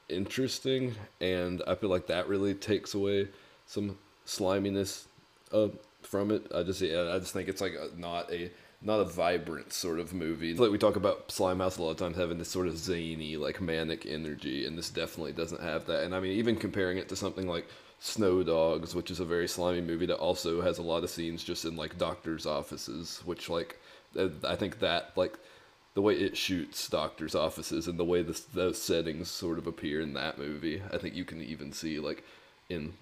[0.08, 3.28] interesting, and I feel like that really takes away
[3.66, 5.06] some sliminess
[5.52, 5.68] uh,
[6.02, 6.50] from it.
[6.54, 8.50] I just yeah, I just think it's like a, not a
[8.82, 10.50] not a vibrant sort of movie.
[10.50, 13.36] It's like we talk about Slimehouse a lot of times having this sort of zany,
[13.36, 16.04] like manic energy, and this definitely doesn't have that.
[16.04, 17.66] And I mean, even comparing it to something like
[18.00, 21.42] Snow Dogs, which is a very slimy movie that also has a lot of scenes
[21.42, 23.80] just in like doctors' offices, which like
[24.18, 25.38] uh, I think that like
[25.94, 30.00] the way it shoots doctors' offices and the way this, those settings sort of appear
[30.00, 32.24] in that movie, I think you can even see like
[32.68, 32.94] in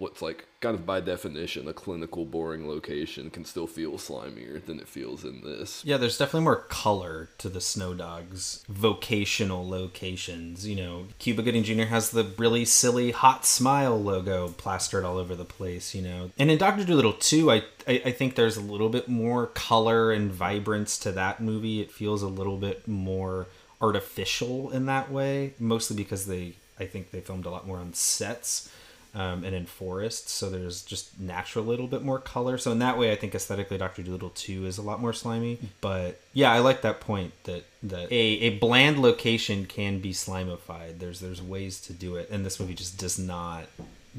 [0.00, 4.80] what's like kind of by definition a clinical boring location can still feel slimier than
[4.80, 5.84] it feels in this.
[5.84, 10.66] Yeah, there's definitely more color to the Snow Dogs vocational locations.
[10.66, 11.84] You know, Cuba Gooding Jr.
[11.84, 16.30] has the really silly hot smile logo plastered all over the place, you know.
[16.38, 16.84] And in Dr.
[16.84, 21.12] Dolittle 2, I, I, I think there's a little bit more color and vibrance to
[21.12, 21.82] that movie.
[21.82, 23.48] It feels a little bit more
[23.82, 27.92] artificial in that way, mostly because they, I think they filmed a lot more on
[27.92, 28.70] sets
[29.14, 32.58] um, and in forests, so there's just natural little bit more color.
[32.58, 35.58] So in that way, I think aesthetically, Doctor Dolittle Two is a lot more slimy.
[35.80, 40.98] But yeah, I like that point that that a, a bland location can be slimified.
[40.98, 43.64] There's there's ways to do it, and this movie just does not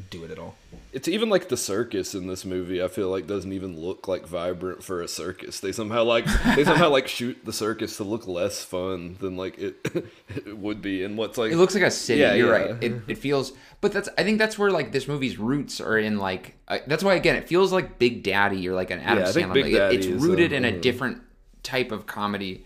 [0.09, 0.55] do it at all.
[0.93, 2.81] It's even like the circus in this movie.
[2.81, 5.59] I feel like doesn't even look like vibrant for a circus.
[5.59, 6.25] They somehow like
[6.55, 9.75] they somehow like shoot the circus to look less fun than like it,
[10.29, 11.03] it would be.
[11.03, 12.21] And what's like It looks like a city.
[12.21, 12.71] Yeah, you're yeah.
[12.73, 12.83] right.
[12.83, 16.17] It, it feels, but that's I think that's where like this movie's roots are in
[16.17, 19.29] like uh, that's why again it feels like Big Daddy or like an Adam Yeah,
[19.29, 19.63] Sandler.
[19.63, 20.81] Like, it- it's rooted uh, in a mm.
[20.81, 21.21] different
[21.63, 22.65] type of comedy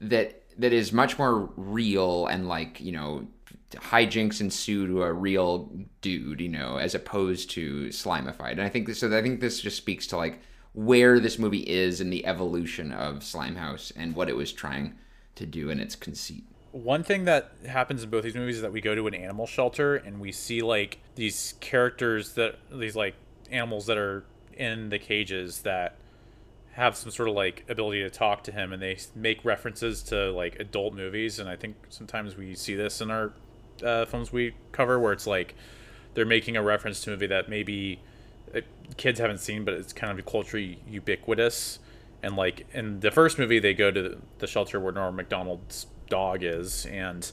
[0.00, 3.26] that that is much more real and like you know
[3.76, 5.70] hijinks ensue to a real
[6.00, 8.52] dude, you know, as opposed to slimified.
[8.52, 9.16] And I think this, so.
[9.16, 10.40] I think this just speaks to like
[10.72, 14.94] where this movie is in the evolution of Slimehouse and what it was trying
[15.36, 16.44] to do in its conceit.
[16.72, 19.46] one thing that happens in both these movies is that we go to an animal
[19.46, 23.14] shelter and we see like these characters that these like
[23.50, 25.96] animals that are in the cages that
[26.72, 30.32] have some sort of like ability to talk to him and they make references to
[30.32, 33.32] like adult movies and i think sometimes we see this in our
[33.82, 35.54] uh, films we cover where it's like
[36.14, 38.00] they're making a reference to a movie that maybe
[38.54, 38.60] uh,
[38.96, 41.78] kids haven't seen but it's kind of culturally ubiquitous.
[42.22, 46.42] And like in the first movie they go to the, shelter where norm macdonald's dog
[46.42, 47.30] is and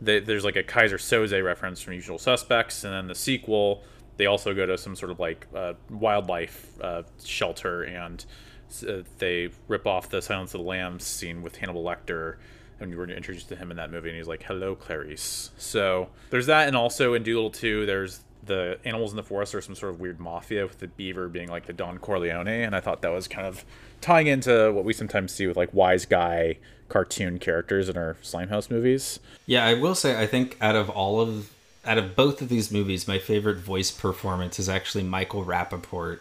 [0.00, 3.82] they, there's like a keyser söze reference from usual suspects and then the sequel
[4.16, 8.24] they also go to some sort of like uh, wildlife uh, shelter and
[8.86, 12.36] uh, they rip off the Silence of the Lambs scene with Hannibal Lecter,
[12.80, 16.08] and you were introduced to him in that movie, and he's like, "Hello, Clarice." So
[16.30, 19.74] there's that, and also in Dolittle 2, there's the animals in the forest are some
[19.74, 23.02] sort of weird mafia with the beaver being like the Don Corleone, and I thought
[23.02, 23.64] that was kind of
[24.00, 26.56] tying into what we sometimes see with like wise guy
[26.88, 29.20] cartoon characters in our Slimehouse movies.
[29.46, 31.52] Yeah, I will say I think out of all of
[31.84, 36.20] out of both of these movies, my favorite voice performance is actually Michael Rapaport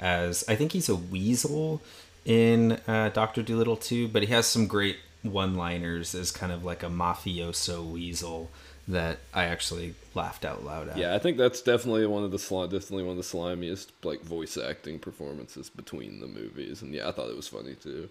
[0.00, 1.80] as I think he's a weasel
[2.24, 6.82] in uh, Doctor Dolittle too, but he has some great one-liners as kind of like
[6.82, 8.50] a mafioso weasel
[8.86, 10.96] that I actually laughed out loud at.
[10.96, 14.22] Yeah, I think that's definitely one of the sli- definitely one of the slimiest like
[14.22, 18.08] voice acting performances between the movies, and yeah, I thought it was funny too.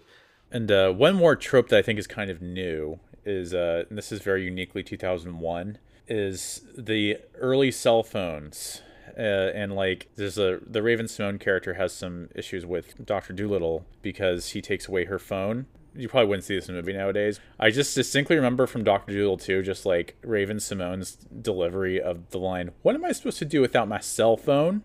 [0.50, 3.98] And uh, one more trope that I think is kind of new is, uh, and
[3.98, 8.80] this is very uniquely 2001, is the early cell phones
[9.18, 14.50] uh, and like there's a the Raven-Symoné character has some issues with Doctor Dolittle because
[14.50, 15.66] he takes away her phone.
[15.94, 17.40] You probably wouldn't see this in a movie nowadays.
[17.58, 22.70] I just distinctly remember from Doctor Dolittle too, just like Raven-Symoné's delivery of the line,
[22.82, 24.82] "What am I supposed to do without my cell phone?"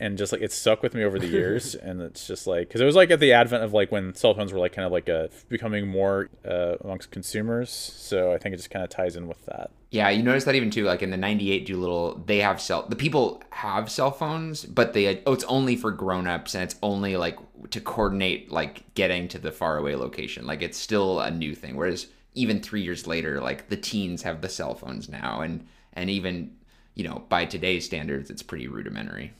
[0.00, 2.80] And just like it stuck with me over the years and it's just like because
[2.80, 4.92] it was like at the advent of like when cell phones were like kind of
[4.92, 9.14] like a becoming more uh, amongst consumers so i think it just kind of ties
[9.14, 9.70] in with that.
[9.90, 12.96] Yeah you notice that even too like in the 98 dolittle they have cell the
[12.96, 17.38] people have cell phones but they oh it's only for grown-ups and it's only like
[17.70, 20.46] to coordinate like getting to the faraway location.
[20.46, 24.40] Like it's still a new thing whereas even three years later like the teens have
[24.40, 26.56] the cell phones now and and even
[26.94, 29.32] you know by today's standards it's pretty rudimentary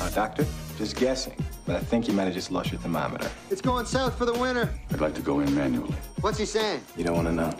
[0.00, 0.46] uh, doctor,
[0.78, 1.34] just guessing,
[1.64, 3.30] but I think you might have just lost your thermometer.
[3.50, 4.68] It's going south for the winter.
[4.92, 5.94] I'd like to go in manually.
[6.20, 6.82] What's he saying?
[6.96, 7.52] You don't want to know.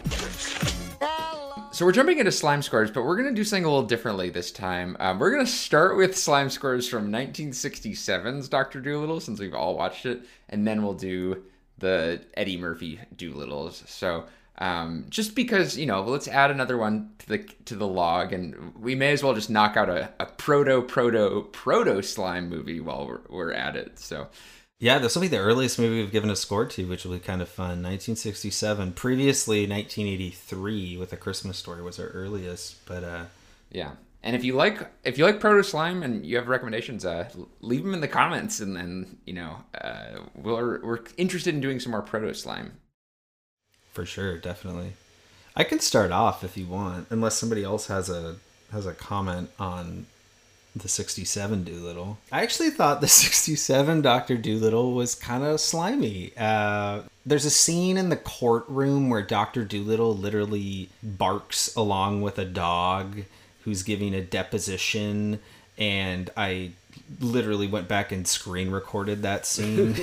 [1.71, 4.29] So we're jumping into slime scores, but we're going to do something a little differently
[4.29, 4.97] this time.
[4.99, 9.75] Um, we're going to start with slime scores from 1967's Doctor Dolittle, since we've all
[9.77, 11.43] watched it, and then we'll do
[11.77, 13.87] the Eddie Murphy Dolittles.
[13.87, 14.25] So
[14.59, 18.75] um, just because you know, let's add another one to the to the log, and
[18.75, 23.07] we may as well just knock out a, a proto proto proto slime movie while
[23.07, 23.99] we're, we're at it.
[23.99, 24.27] So.
[24.79, 27.19] Yeah, this will be the earliest movie we've given a score to, which will be
[27.19, 27.81] kind of fun.
[27.81, 28.93] 1967.
[28.93, 33.25] Previously, 1983 with A Christmas Story was our earliest, but uh,
[33.71, 33.93] yeah.
[34.21, 37.27] And if you like if you like proto slime and you have recommendations, uh,
[37.61, 41.79] leave them in the comments, and then you know uh, we're we're interested in doing
[41.79, 42.73] some more proto slime.
[43.97, 44.93] For sure, definitely.
[45.55, 48.35] I can start off if you want, unless somebody else has a
[48.71, 50.05] has a comment on
[50.75, 52.19] the 67 Dolittle.
[52.31, 56.31] I actually thought the 67 Doctor Dolittle was kind of slimy.
[56.37, 62.45] Uh, there's a scene in the courtroom where Doctor Dolittle literally barks along with a
[62.45, 63.23] dog
[63.63, 65.39] who's giving a deposition,
[65.79, 66.73] and I
[67.19, 69.95] literally went back and screen recorded that scene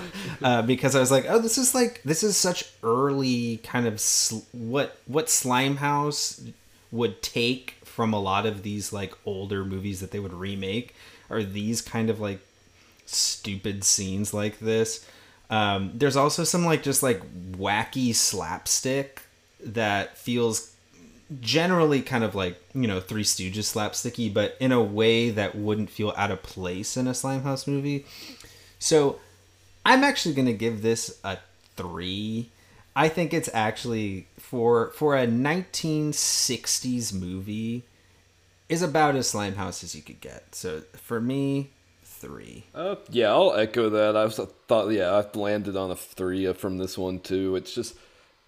[0.42, 4.00] uh, because I was like, oh, this is like this is such early kind of
[4.00, 6.52] sl- what what Slimehouse
[6.90, 10.94] would take from a lot of these like older movies that they would remake
[11.30, 12.40] are these kind of like
[13.06, 15.06] stupid scenes like this.
[15.50, 17.20] Um, there's also some like just like
[17.52, 19.22] wacky slapstick
[19.64, 20.71] that feels
[21.40, 25.90] generally kind of like you know Three Stooges slapsticky, but in a way that wouldn't
[25.90, 28.06] feel out of place in a Slimehouse movie.
[28.78, 29.18] So
[29.84, 31.38] I'm actually gonna give this a
[31.76, 32.50] three.
[32.94, 37.84] I think it's actually for for a 1960s movie
[38.68, 40.54] is about as Slimehouse as you could get.
[40.54, 41.70] So for me,
[42.22, 42.64] three.
[42.74, 44.16] Uh, yeah, I'll echo that.
[44.16, 47.56] I was, thought, yeah, I've landed on a three from this one too.
[47.56, 47.96] It's just,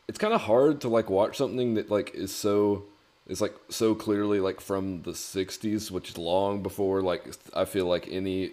[0.09, 2.84] it's kind of hard to like watch something that like is so,
[3.26, 7.86] is like so clearly like from the '60s, which is long before like I feel
[7.86, 8.52] like any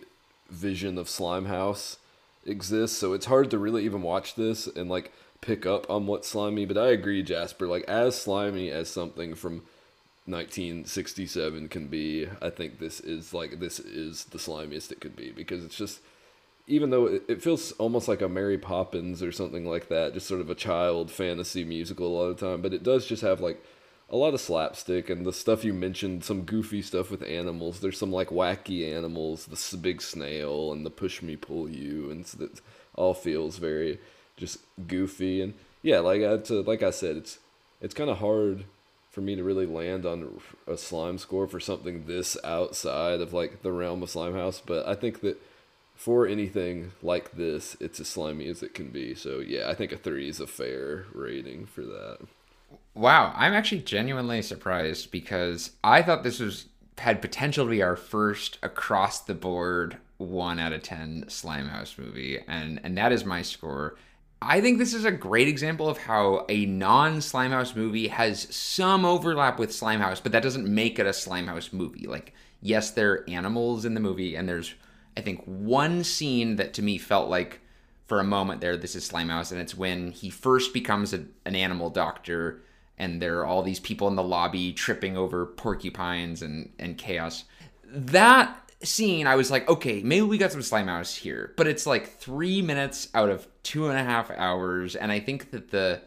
[0.50, 1.98] vision of slime house
[2.46, 2.98] exists.
[2.98, 6.66] So it's hard to really even watch this and like pick up on what's slimy.
[6.66, 7.68] But I agree, Jasper.
[7.68, 9.64] Like as slimy as something from
[10.26, 15.32] 1967 can be, I think this is like this is the slimiest it could be
[15.32, 16.00] because it's just
[16.72, 20.40] even though it, feels almost like a Mary Poppins or something like that, just sort
[20.40, 23.42] of a child fantasy musical a lot of the time, but it does just have
[23.42, 23.62] like
[24.10, 27.82] a lot of slapstick and the stuff you mentioned, some goofy stuff with animals.
[27.82, 32.26] There's some like wacky animals, the big snail and the push me pull you, and
[32.26, 32.48] so
[32.96, 34.00] all feels very
[34.38, 37.40] just goofy and yeah, like I to, like I said, it's
[37.82, 38.64] it's kind of hard
[39.10, 43.62] for me to really land on a slime score for something this outside of like
[43.62, 45.38] the realm of slime house, but I think that
[46.02, 49.14] for anything like this, it's as slimy as it can be.
[49.14, 52.18] So yeah, I think a three is a fair rating for that.
[52.96, 56.66] Wow, I'm actually genuinely surprised because I thought this was
[56.98, 62.40] had potential to be our first across the board one out of ten Slimehouse movie,
[62.48, 63.96] and and that is my score.
[64.42, 69.06] I think this is a great example of how a non Slimehouse movie has some
[69.06, 72.08] overlap with Slimehouse, but that doesn't make it a Slimehouse movie.
[72.08, 74.74] Like, yes, there are animals in the movie, and there's,
[75.16, 77.60] I think, one scene that to me felt like
[78.08, 81.56] for a moment there, this is Slimehouse, and it's when he first becomes a, an
[81.56, 82.62] animal doctor,
[82.98, 87.46] and there are all these people in the lobby tripping over porcupines and, and chaos.
[87.86, 92.18] That scene, I was like, okay, maybe we got some Slimehouse here, but it's like
[92.18, 96.02] three minutes out of two and a half hours, and I think that the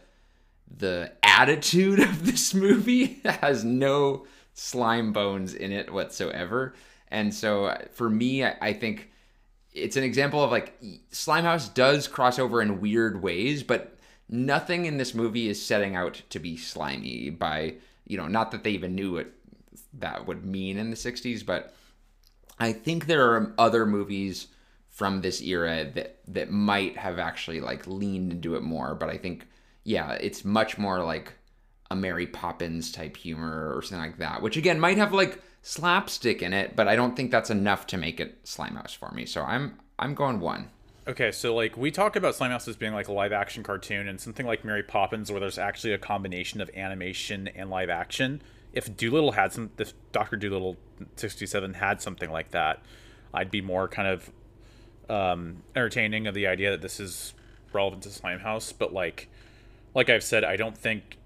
[0.77, 6.75] the attitude of this movie has no slime bones in it whatsoever.
[7.15, 9.09] And so uh, for me, I, I think
[9.73, 10.75] it's an example of like
[11.13, 13.97] Slimehouse does cross over in weird ways, but
[14.29, 18.65] nothing in this movie is setting out to be slimy by, you know, not that
[18.65, 19.29] they even knew what
[19.95, 21.73] that would mean in the 60s, but
[22.59, 24.49] I think there are other movies
[24.89, 29.19] from this era that that might have actually like leaned into it more, but I
[29.19, 29.47] think
[29.85, 31.33] yeah, it's much more like
[31.93, 36.43] a Mary Poppins type humor or something like that, which again might have like slapstick
[36.43, 39.25] in it, but I don't think that's enough to make it Slimehouse for me.
[39.25, 40.69] So I'm I'm going one.
[41.09, 44.21] Okay, so like we talk about Slimehouse as being like a live action cartoon and
[44.21, 48.43] something like Mary Poppins where there's actually a combination of animation and live action.
[48.75, 50.77] If Dolittle had some if Doctor Dolittle
[51.17, 52.83] 67 had something like that,
[53.33, 54.31] I'd be more kind of
[55.09, 57.33] um entertaining of the idea that this is
[57.73, 59.31] relevant to Slimehouse, but like
[59.95, 61.17] like I've said, I don't think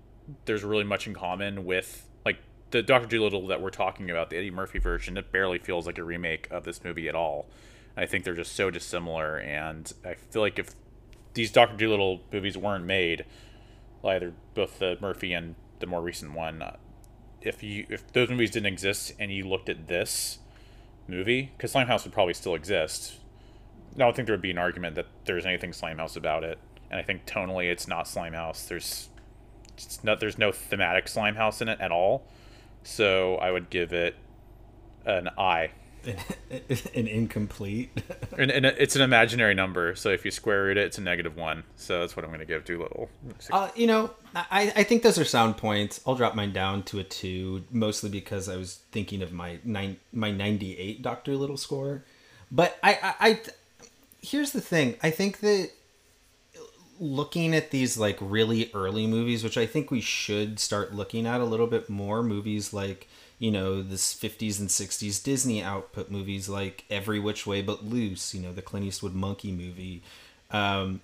[0.45, 2.08] there's really much in common with
[2.71, 5.17] the Doctor Dolittle that we're talking about, the Eddie Murphy version.
[5.17, 7.47] It barely feels like a remake of this movie at all.
[7.97, 10.71] I think they're just so dissimilar, and I feel like if
[11.35, 13.25] these Doctor Dolittle movies weren't made,
[14.05, 16.63] either both the Murphy and the more recent one,
[17.41, 20.39] if you if those movies didn't exist and you looked at this
[21.09, 23.15] movie, because Slimehouse would probably still exist,
[23.95, 26.59] I don't think there would be an argument that there's anything Slimehouse about it.
[26.91, 28.69] And I think tonally, it's not Slimehouse.
[28.69, 29.09] There's
[29.77, 32.27] it's not there's no thematic Slimehouse in it at all.
[32.89, 34.17] So I would give it
[35.05, 35.73] an I.
[36.07, 37.91] an incomplete.
[38.39, 41.37] and, and it's an imaginary number, so if you square root it, it's a negative
[41.37, 41.65] one.
[41.77, 43.11] So that's what I'm going to give Dolittle.
[43.53, 46.01] Uh, you know, I, I think those are sound points.
[46.07, 49.99] I'll drop mine down to a two, mostly because I was thinking of my nine
[50.11, 52.05] my 98 Doctor Little score.
[52.51, 53.41] But I, I, I
[54.23, 54.97] here's the thing.
[55.03, 55.71] I think that
[57.01, 61.41] looking at these like really early movies, which I think we should start looking at
[61.41, 66.49] a little bit more, movies like you know this 50s and 60s Disney output movies
[66.49, 70.03] like Every Which Way But Loose, you know the Clint Eastwood monkey movie.
[70.51, 71.01] Um,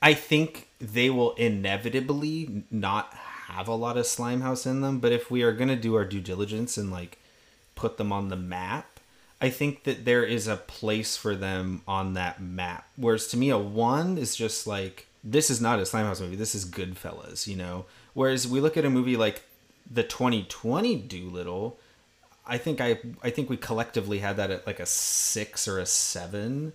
[0.00, 3.14] I think they will inevitably not
[3.46, 6.04] have a lot of Slimehouse in them, but if we are going to do our
[6.04, 7.18] due diligence and like
[7.76, 8.91] put them on the map,
[9.42, 12.86] I think that there is a place for them on that map.
[12.94, 16.36] Whereas to me, a one is just like this is not a Slimehouse movie.
[16.36, 17.86] This is Goodfellas, you know.
[18.14, 19.42] Whereas we look at a movie like
[19.90, 21.76] the 2020 Dolittle,
[22.46, 25.86] I think I I think we collectively had that at like a six or a
[25.86, 26.72] seven,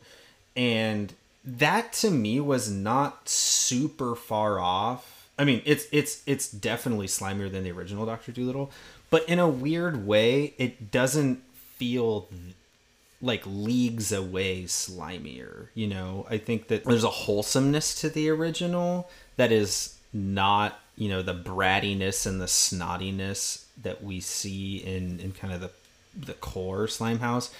[0.53, 1.13] and
[1.45, 5.29] that to me was not super far off.
[5.39, 8.71] I mean, it's it's it's definitely slimier than the original Doctor Dolittle,
[9.09, 11.43] but in a weird way, it doesn't
[11.77, 12.27] feel
[13.21, 15.67] like leagues away slimier.
[15.73, 21.09] You know, I think that there's a wholesomeness to the original that is not you
[21.09, 25.71] know the brattiness and the snottiness that we see in in kind of the
[26.15, 27.51] the core Slimehouse.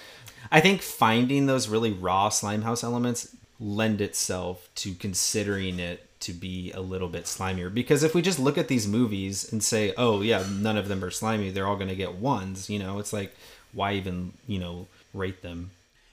[0.50, 6.72] I think finding those really raw Slimehouse elements lend itself to considering it to be
[6.72, 10.20] a little bit slimier because if we just look at these movies and say oh
[10.20, 13.12] yeah none of them are slimy they're all going to get ones you know it's
[13.12, 13.34] like
[13.72, 15.70] why even you know rate them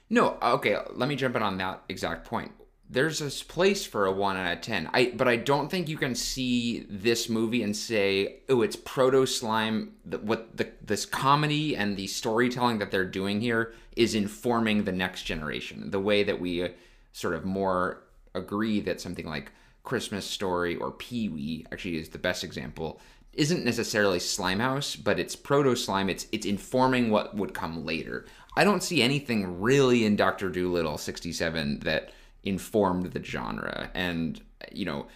[0.08, 2.52] No, okay, let me jump in on that exact point.
[2.88, 4.88] there's this place for a one out of ten.
[4.92, 9.26] I but I don't think you can see this movie and say, oh, it's proto
[9.26, 9.94] slime.
[10.04, 15.24] What the this comedy and the storytelling that they're doing here is informing the next
[15.24, 15.90] generation.
[15.90, 16.68] The way that we uh,
[17.12, 18.02] sort of more
[18.34, 19.50] agree that something like
[19.82, 23.00] Christmas Story or Pee Wee actually is the best example.
[23.32, 26.08] Isn't necessarily Slimehouse, but it's proto slime.
[26.08, 28.26] It's it's informing what would come later.
[28.56, 32.10] I don't see anything really in Doctor Dolittle '67 that
[32.46, 34.40] informed the genre and
[34.72, 35.06] you know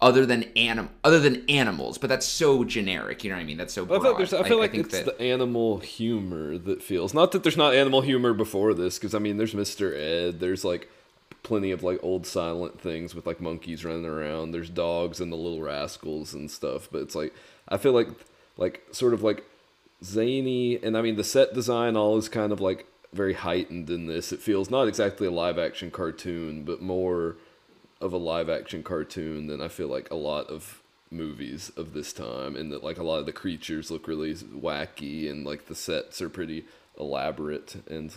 [0.00, 3.58] other than anim other than animals but that's so generic you know what i mean
[3.58, 4.00] that's so broad.
[4.00, 7.42] I, thought there's, I feel like think it's the animal humor that feels not that
[7.42, 9.94] there's not animal humor before this because I mean there's Mr.
[9.94, 10.88] Ed there's like
[11.42, 15.36] plenty of like old silent things with like monkeys running around there's dogs and the
[15.36, 17.34] little rascals and stuff but it's like
[17.68, 18.08] I feel like
[18.56, 19.44] like sort of like
[20.02, 24.06] zany and I mean the set design all is kind of like very heightened in
[24.06, 24.32] this.
[24.32, 27.36] It feels not exactly a live action cartoon, but more
[28.00, 32.12] of a live action cartoon than I feel like a lot of movies of this
[32.12, 35.74] time and that like a lot of the creatures look really wacky and like the
[35.74, 36.64] sets are pretty
[37.00, 38.14] elaborate and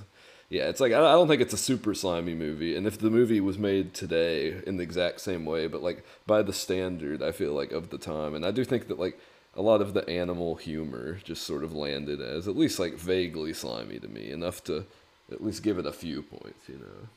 [0.50, 3.40] yeah it's like i don't think it's a super slimy movie and if the movie
[3.40, 7.54] was made today in the exact same way but like by the standard i feel
[7.54, 9.18] like of the time and i do think that like
[9.56, 13.54] a lot of the animal humor just sort of landed as at least like vaguely
[13.54, 14.86] slimy to me enough to
[15.32, 17.08] at least give it a few points you know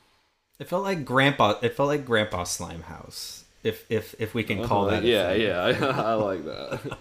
[0.59, 1.55] It felt like Grandpa.
[1.61, 3.43] It felt like Grandpa Slimehouse.
[3.63, 4.99] If if if we can call Uh-huh.
[5.01, 5.03] that.
[5.03, 5.41] yeah thing.
[5.41, 6.97] yeah I, I like that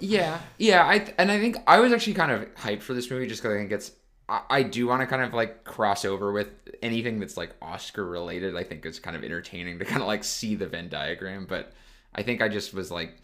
[0.00, 3.26] yeah yeah i and i think i was actually kind of hyped for this movie
[3.26, 3.92] just because i think it's
[4.28, 6.48] I, I do want to kind of like cross over with
[6.82, 10.22] anything that's like oscar related i think it's kind of entertaining to kind of like
[10.24, 11.72] see the venn diagram but
[12.14, 13.16] i think i just was like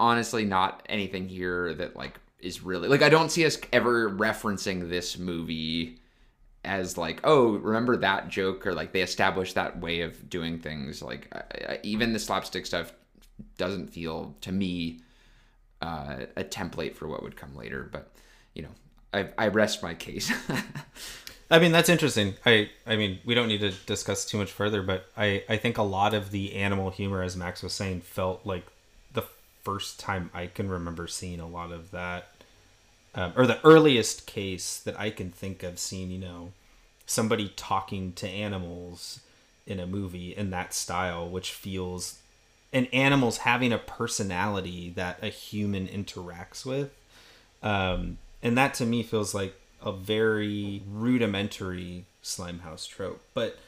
[0.00, 4.88] honestly not anything here that like is really like i don't see us ever referencing
[4.88, 6.00] this movie
[6.64, 11.02] as like oh remember that joke or like they established that way of doing things
[11.02, 12.92] like I, I, even the slapstick stuff
[13.58, 15.00] doesn't feel to me
[15.82, 18.10] uh, a template for what would come later but
[18.54, 18.70] you know
[19.12, 20.32] i, I rest my case
[21.52, 22.36] I mean that's interesting.
[22.46, 25.78] I I mean we don't need to discuss too much further, but I I think
[25.78, 28.64] a lot of the animal humor, as Max was saying, felt like
[29.70, 32.28] first time I can remember seeing a lot of that,
[33.14, 36.10] um, or the earliest case that I can think of seeing.
[36.10, 36.52] You know,
[37.06, 39.20] somebody talking to animals
[39.66, 42.18] in a movie in that style, which feels
[42.72, 46.90] and animals having a personality that a human interacts with
[47.62, 53.20] um, and that to me feels like a very rudimentary Slimehouse trope.
[53.34, 53.58] But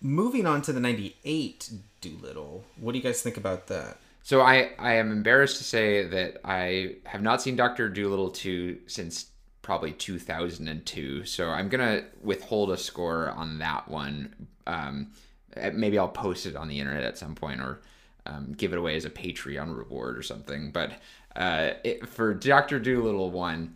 [0.00, 1.70] moving on to the 98
[2.00, 3.98] Dolittle, what do you guys think about that?
[4.24, 8.78] So I, I am embarrassed to say that I have not seen Doctor Dolittle 2
[8.86, 9.26] since
[9.60, 11.26] probably 2002.
[11.26, 14.48] So I'm gonna withhold a score on that one.
[14.66, 15.12] Um,
[15.54, 17.82] uh, maybe I'll post it on the internet at some point or
[18.24, 20.70] um, give it away as a Patreon reward or something.
[20.70, 20.92] But
[21.36, 23.74] uh, it, for Doctor Dolittle 1,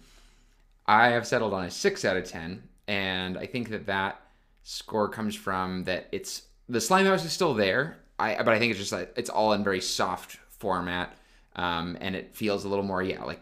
[0.86, 4.22] I have settled on a six out of ten, and I think that that
[4.62, 7.98] score comes from that it's the slime house is still there.
[8.18, 11.16] I but I think it's just like it's all in very soft format,
[11.56, 13.40] um, and it feels a little more yeah like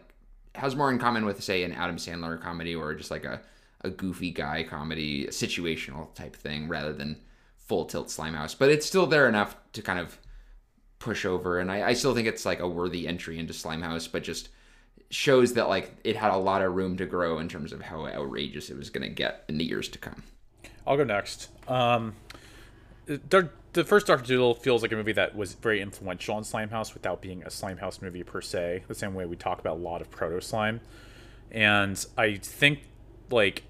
[0.55, 3.41] has more in common with say an Adam Sandler comedy or just like a
[3.81, 7.17] a goofy guy comedy, situational type thing rather than
[7.57, 8.55] full tilt slime house.
[8.55, 10.17] But it's still there enough to kind of
[10.99, 14.07] push over, and I, I still think it's like a worthy entry into slime house,
[14.07, 14.49] but just
[15.09, 18.07] shows that like it had a lot of room to grow in terms of how
[18.07, 20.23] outrageous it was going to get in the years to come.
[20.85, 21.49] I'll go next.
[21.67, 22.15] Um,
[23.07, 27.21] the, first Doctor Dolittle feels like a movie that was very influential on Slimehouse without
[27.21, 28.83] being a Slimehouse movie per se.
[28.87, 30.81] The same way we talk about a lot of proto slime,
[31.51, 32.81] and I think
[33.29, 33.63] like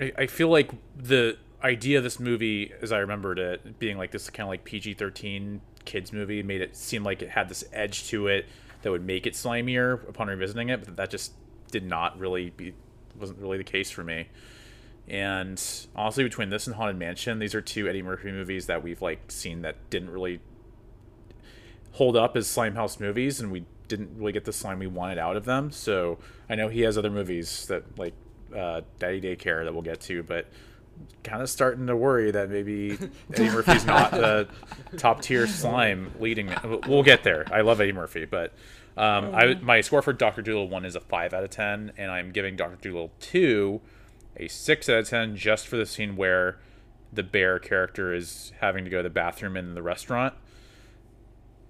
[0.00, 4.12] I, I feel like the idea of this movie, as I remembered it, being like
[4.12, 7.64] this kind of like PG thirteen kids movie, made it seem like it had this
[7.72, 8.46] edge to it
[8.82, 11.32] that would make it slimier upon revisiting it, but that just
[11.70, 12.74] did not really be
[13.18, 14.28] wasn't really the case for me.
[15.08, 15.62] And
[15.96, 19.30] honestly, between this and Haunted Mansion, these are two Eddie Murphy movies that we've like
[19.30, 20.40] seen that didn't really
[21.92, 25.36] hold up as Slimehouse movies, and we didn't really get the slime we wanted out
[25.36, 25.70] of them.
[25.70, 28.14] So I know he has other movies that like
[28.54, 30.46] uh, Daddy Daycare that we'll get to, but
[31.24, 32.98] kind of starting to worry that maybe
[33.34, 34.48] Eddie Murphy's not the
[34.96, 36.52] top tier slime leading.
[36.86, 37.46] We'll get there.
[37.50, 38.52] I love Eddie Murphy, but
[38.96, 42.10] um, I, my score for Doctor Dolittle one is a five out of ten, and
[42.10, 43.80] I'm giving Doctor Dolittle two
[44.38, 46.58] a six out of ten just for the scene where
[47.12, 50.34] the bear character is having to go to the bathroom in the restaurant.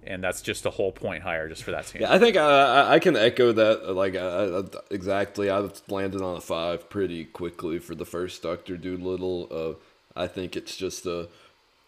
[0.05, 2.03] And that's just a whole point higher just for that scene.
[2.03, 3.83] Yeah, I think uh, I, I, can echo that.
[3.87, 8.07] Uh, like uh, I, I, exactly, I landed on a five pretty quickly for the
[8.07, 9.49] first Doctor Dolittle.
[9.51, 11.29] Uh, I think it's just a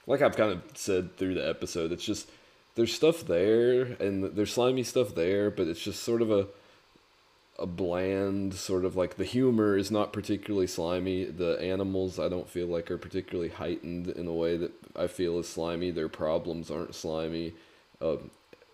[0.06, 2.28] like I've kind of said through the episode, it's just
[2.74, 6.48] there's stuff there and there's slimy stuff there, but it's just sort of a
[7.60, 11.24] a bland sort of like the humor is not particularly slimy.
[11.26, 15.38] The animals I don't feel like are particularly heightened in a way that I feel
[15.38, 15.90] is slimy.
[15.90, 17.52] Their problems aren't slimy,
[18.00, 18.30] um,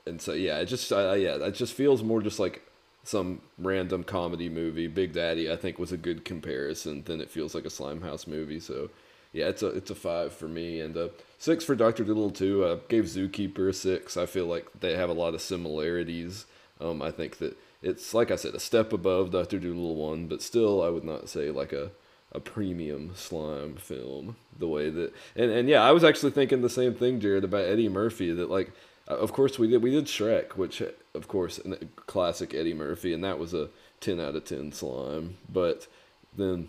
[0.06, 2.62] and so yeah, it just yeah, it just feels more just like
[3.02, 4.86] some random comedy movie.
[4.86, 7.02] Big Daddy I think was a good comparison.
[7.04, 8.60] Than it feels like a Slimehouse movie.
[8.60, 8.90] So
[9.32, 12.66] yeah, it's a it's a five for me and a six for Doctor Dolittle too.
[12.66, 14.16] I gave Zookeeper a six.
[14.16, 16.46] I feel like they have a lot of similarities.
[16.80, 20.42] Um, I think that it's like I said, a step above Doctor Dolittle one, but
[20.42, 21.90] still, I would not say like a
[22.32, 24.36] a premium slime film.
[24.58, 27.64] The way that and and yeah, I was actually thinking the same thing, Jared, about
[27.64, 28.32] Eddie Murphy.
[28.32, 28.72] That like,
[29.08, 30.82] uh, of course we did we did Shrek, which
[31.14, 31.60] of course
[32.06, 33.68] classic Eddie Murphy, and that was a
[34.00, 35.36] ten out of ten slime.
[35.52, 35.86] But
[36.36, 36.68] then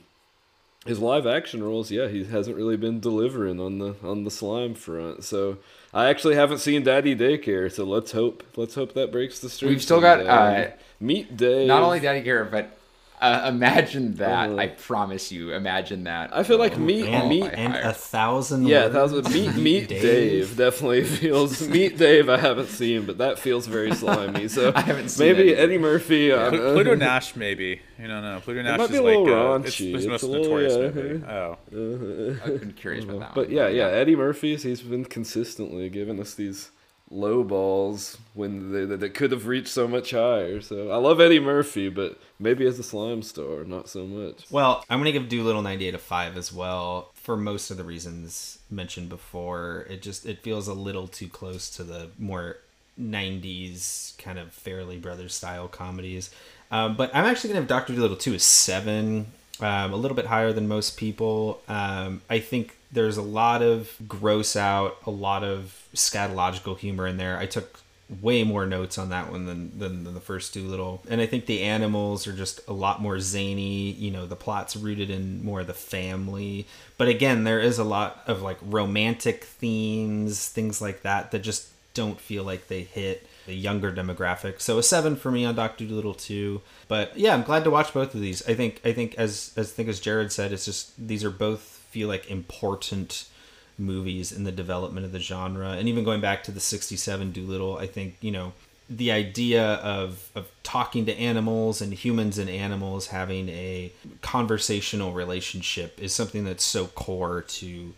[0.85, 4.73] his live action roles, yeah, he hasn't really been delivering on the on the slime
[4.73, 5.23] front.
[5.23, 5.57] So
[5.93, 9.69] I actually haven't seen Daddy Daycare, so let's hope let's hope that breaks the streak.
[9.69, 10.69] We've still got uh,
[10.99, 11.67] Meet Dave.
[11.67, 12.76] Not only Daddy Daycare, but
[13.19, 14.57] uh, imagine that.
[14.59, 16.35] I promise you, imagine that.
[16.35, 18.67] I feel like oh, Meet and, Meet and a thousand.
[18.67, 19.31] Yeah, a thousand.
[19.33, 20.01] Meet Meet Dave.
[20.01, 20.57] Dave.
[20.57, 21.67] definitely feels.
[21.67, 24.47] Meet Dave, I haven't seen, but that feels very slimy.
[24.47, 25.63] So I haven't seen maybe anything.
[25.63, 26.31] Eddie Murphy.
[26.31, 27.81] Uh, Pluto Nash, maybe.
[27.99, 28.39] You don't know.
[28.39, 29.93] Pluto Nash might be is a little like raunchy.
[29.93, 31.01] Uh, it's, it's most a little, notorious yeah.
[31.01, 31.25] movie.
[31.25, 32.45] Oh, Uh-huh.
[32.53, 33.33] I've been curious about that.
[33.35, 33.55] But one.
[33.55, 34.63] yeah, yeah, Eddie Murphy's.
[34.63, 36.69] He's been consistently giving us these
[37.09, 40.59] low balls when they, that could have reached so much higher.
[40.61, 44.45] So I love Eddie Murphy, but maybe as a slime star, not so much.
[44.51, 48.59] Well, I'm gonna give Dolittle 98 a five as well for most of the reasons
[48.69, 49.85] mentioned before.
[49.89, 52.57] It just it feels a little too close to the more
[52.99, 56.29] 90s kind of Farrelly Brothers style comedies.
[56.71, 59.27] Um, but I'm actually gonna have Doctor Dolittle 2 as seven,
[59.61, 61.61] um, a little bit higher than most people.
[61.69, 67.17] Um, I think there's a lot of gross out, a lot of scatological humor in
[67.17, 67.37] there.
[67.37, 67.79] I took
[68.21, 71.03] way more notes on that one than, than, than the first Dolittle.
[71.09, 73.91] And I think the animals are just a lot more zany.
[73.91, 76.65] You know, the plot's rooted in more of the family.
[76.97, 81.69] But again, there is a lot of like romantic themes, things like that, that just
[81.93, 84.61] don't feel like they hit the younger demographic.
[84.61, 86.61] So a seven for me on Doctor Dolittle two.
[86.87, 88.47] But yeah, I'm glad to watch both of these.
[88.47, 91.31] I think I think as, as I think as Jared said, it's just these are
[91.31, 93.27] both feel like important
[93.75, 95.71] movies in the development of the genre.
[95.71, 98.53] And even going back to the 67 Dolittle, I think, you know,
[98.87, 103.91] the idea of, of talking to animals and humans and animals having a
[104.21, 107.95] conversational relationship is something that's so core to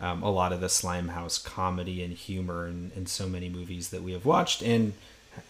[0.00, 4.04] um, a lot of the Slimehouse comedy and humor and, and so many movies that
[4.04, 4.92] we have watched and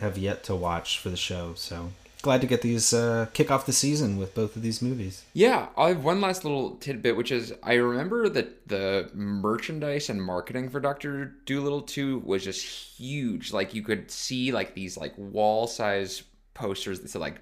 [0.00, 1.52] have yet to watch for the show.
[1.54, 5.24] So glad to get these uh, kick off the season with both of these movies.
[5.32, 10.22] Yeah, I have one last little tidbit, which is I remember that the merchandise and
[10.22, 13.52] marketing for Doctor Dolittle Two was just huge.
[13.52, 16.22] Like you could see like these like wall size
[16.54, 17.40] posters that said like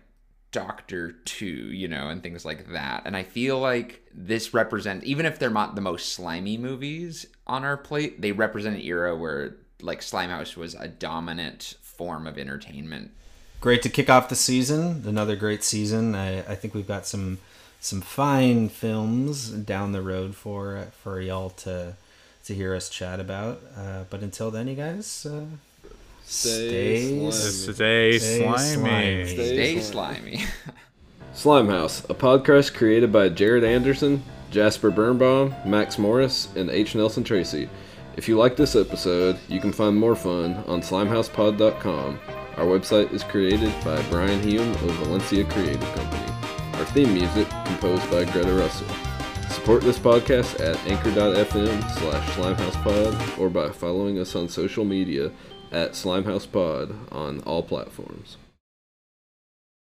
[0.53, 3.03] Doctor Two, you know, and things like that.
[3.05, 7.65] And I feel like this represents, even if they're not the most slimy movies on
[7.65, 13.13] our plate, they represent an era where like Slimehouse was a dominant form of entertainment
[13.61, 15.03] great to kick off the season.
[15.07, 16.15] Another great season.
[16.15, 17.39] I, I think we've got some
[17.81, 21.95] some fine films down the road for for y'all to
[22.45, 23.61] to hear us chat about.
[23.77, 25.27] Uh, but until then, you guys.
[25.27, 25.45] Uh,
[26.31, 28.75] Stay, stay, stay slimy.
[28.75, 29.27] slimy.
[29.27, 30.45] Stay slimy.
[31.35, 36.95] Slimehouse, a podcast created by Jared Anderson, Jasper Birnbaum, Max Morris, and H.
[36.95, 37.71] Nelson Tracy.
[38.17, 42.19] If you like this episode, you can find more fun on slimehousepod.com.
[42.59, 46.33] Our website is created by Brian Hume of Valencia Creative Company.
[46.75, 48.89] Our theme music composed by Greta Russell.
[49.49, 55.31] Support this podcast at anchor.fm slash slimehousepod or by following us on social media
[55.71, 58.39] at slimehousepod on all platforms.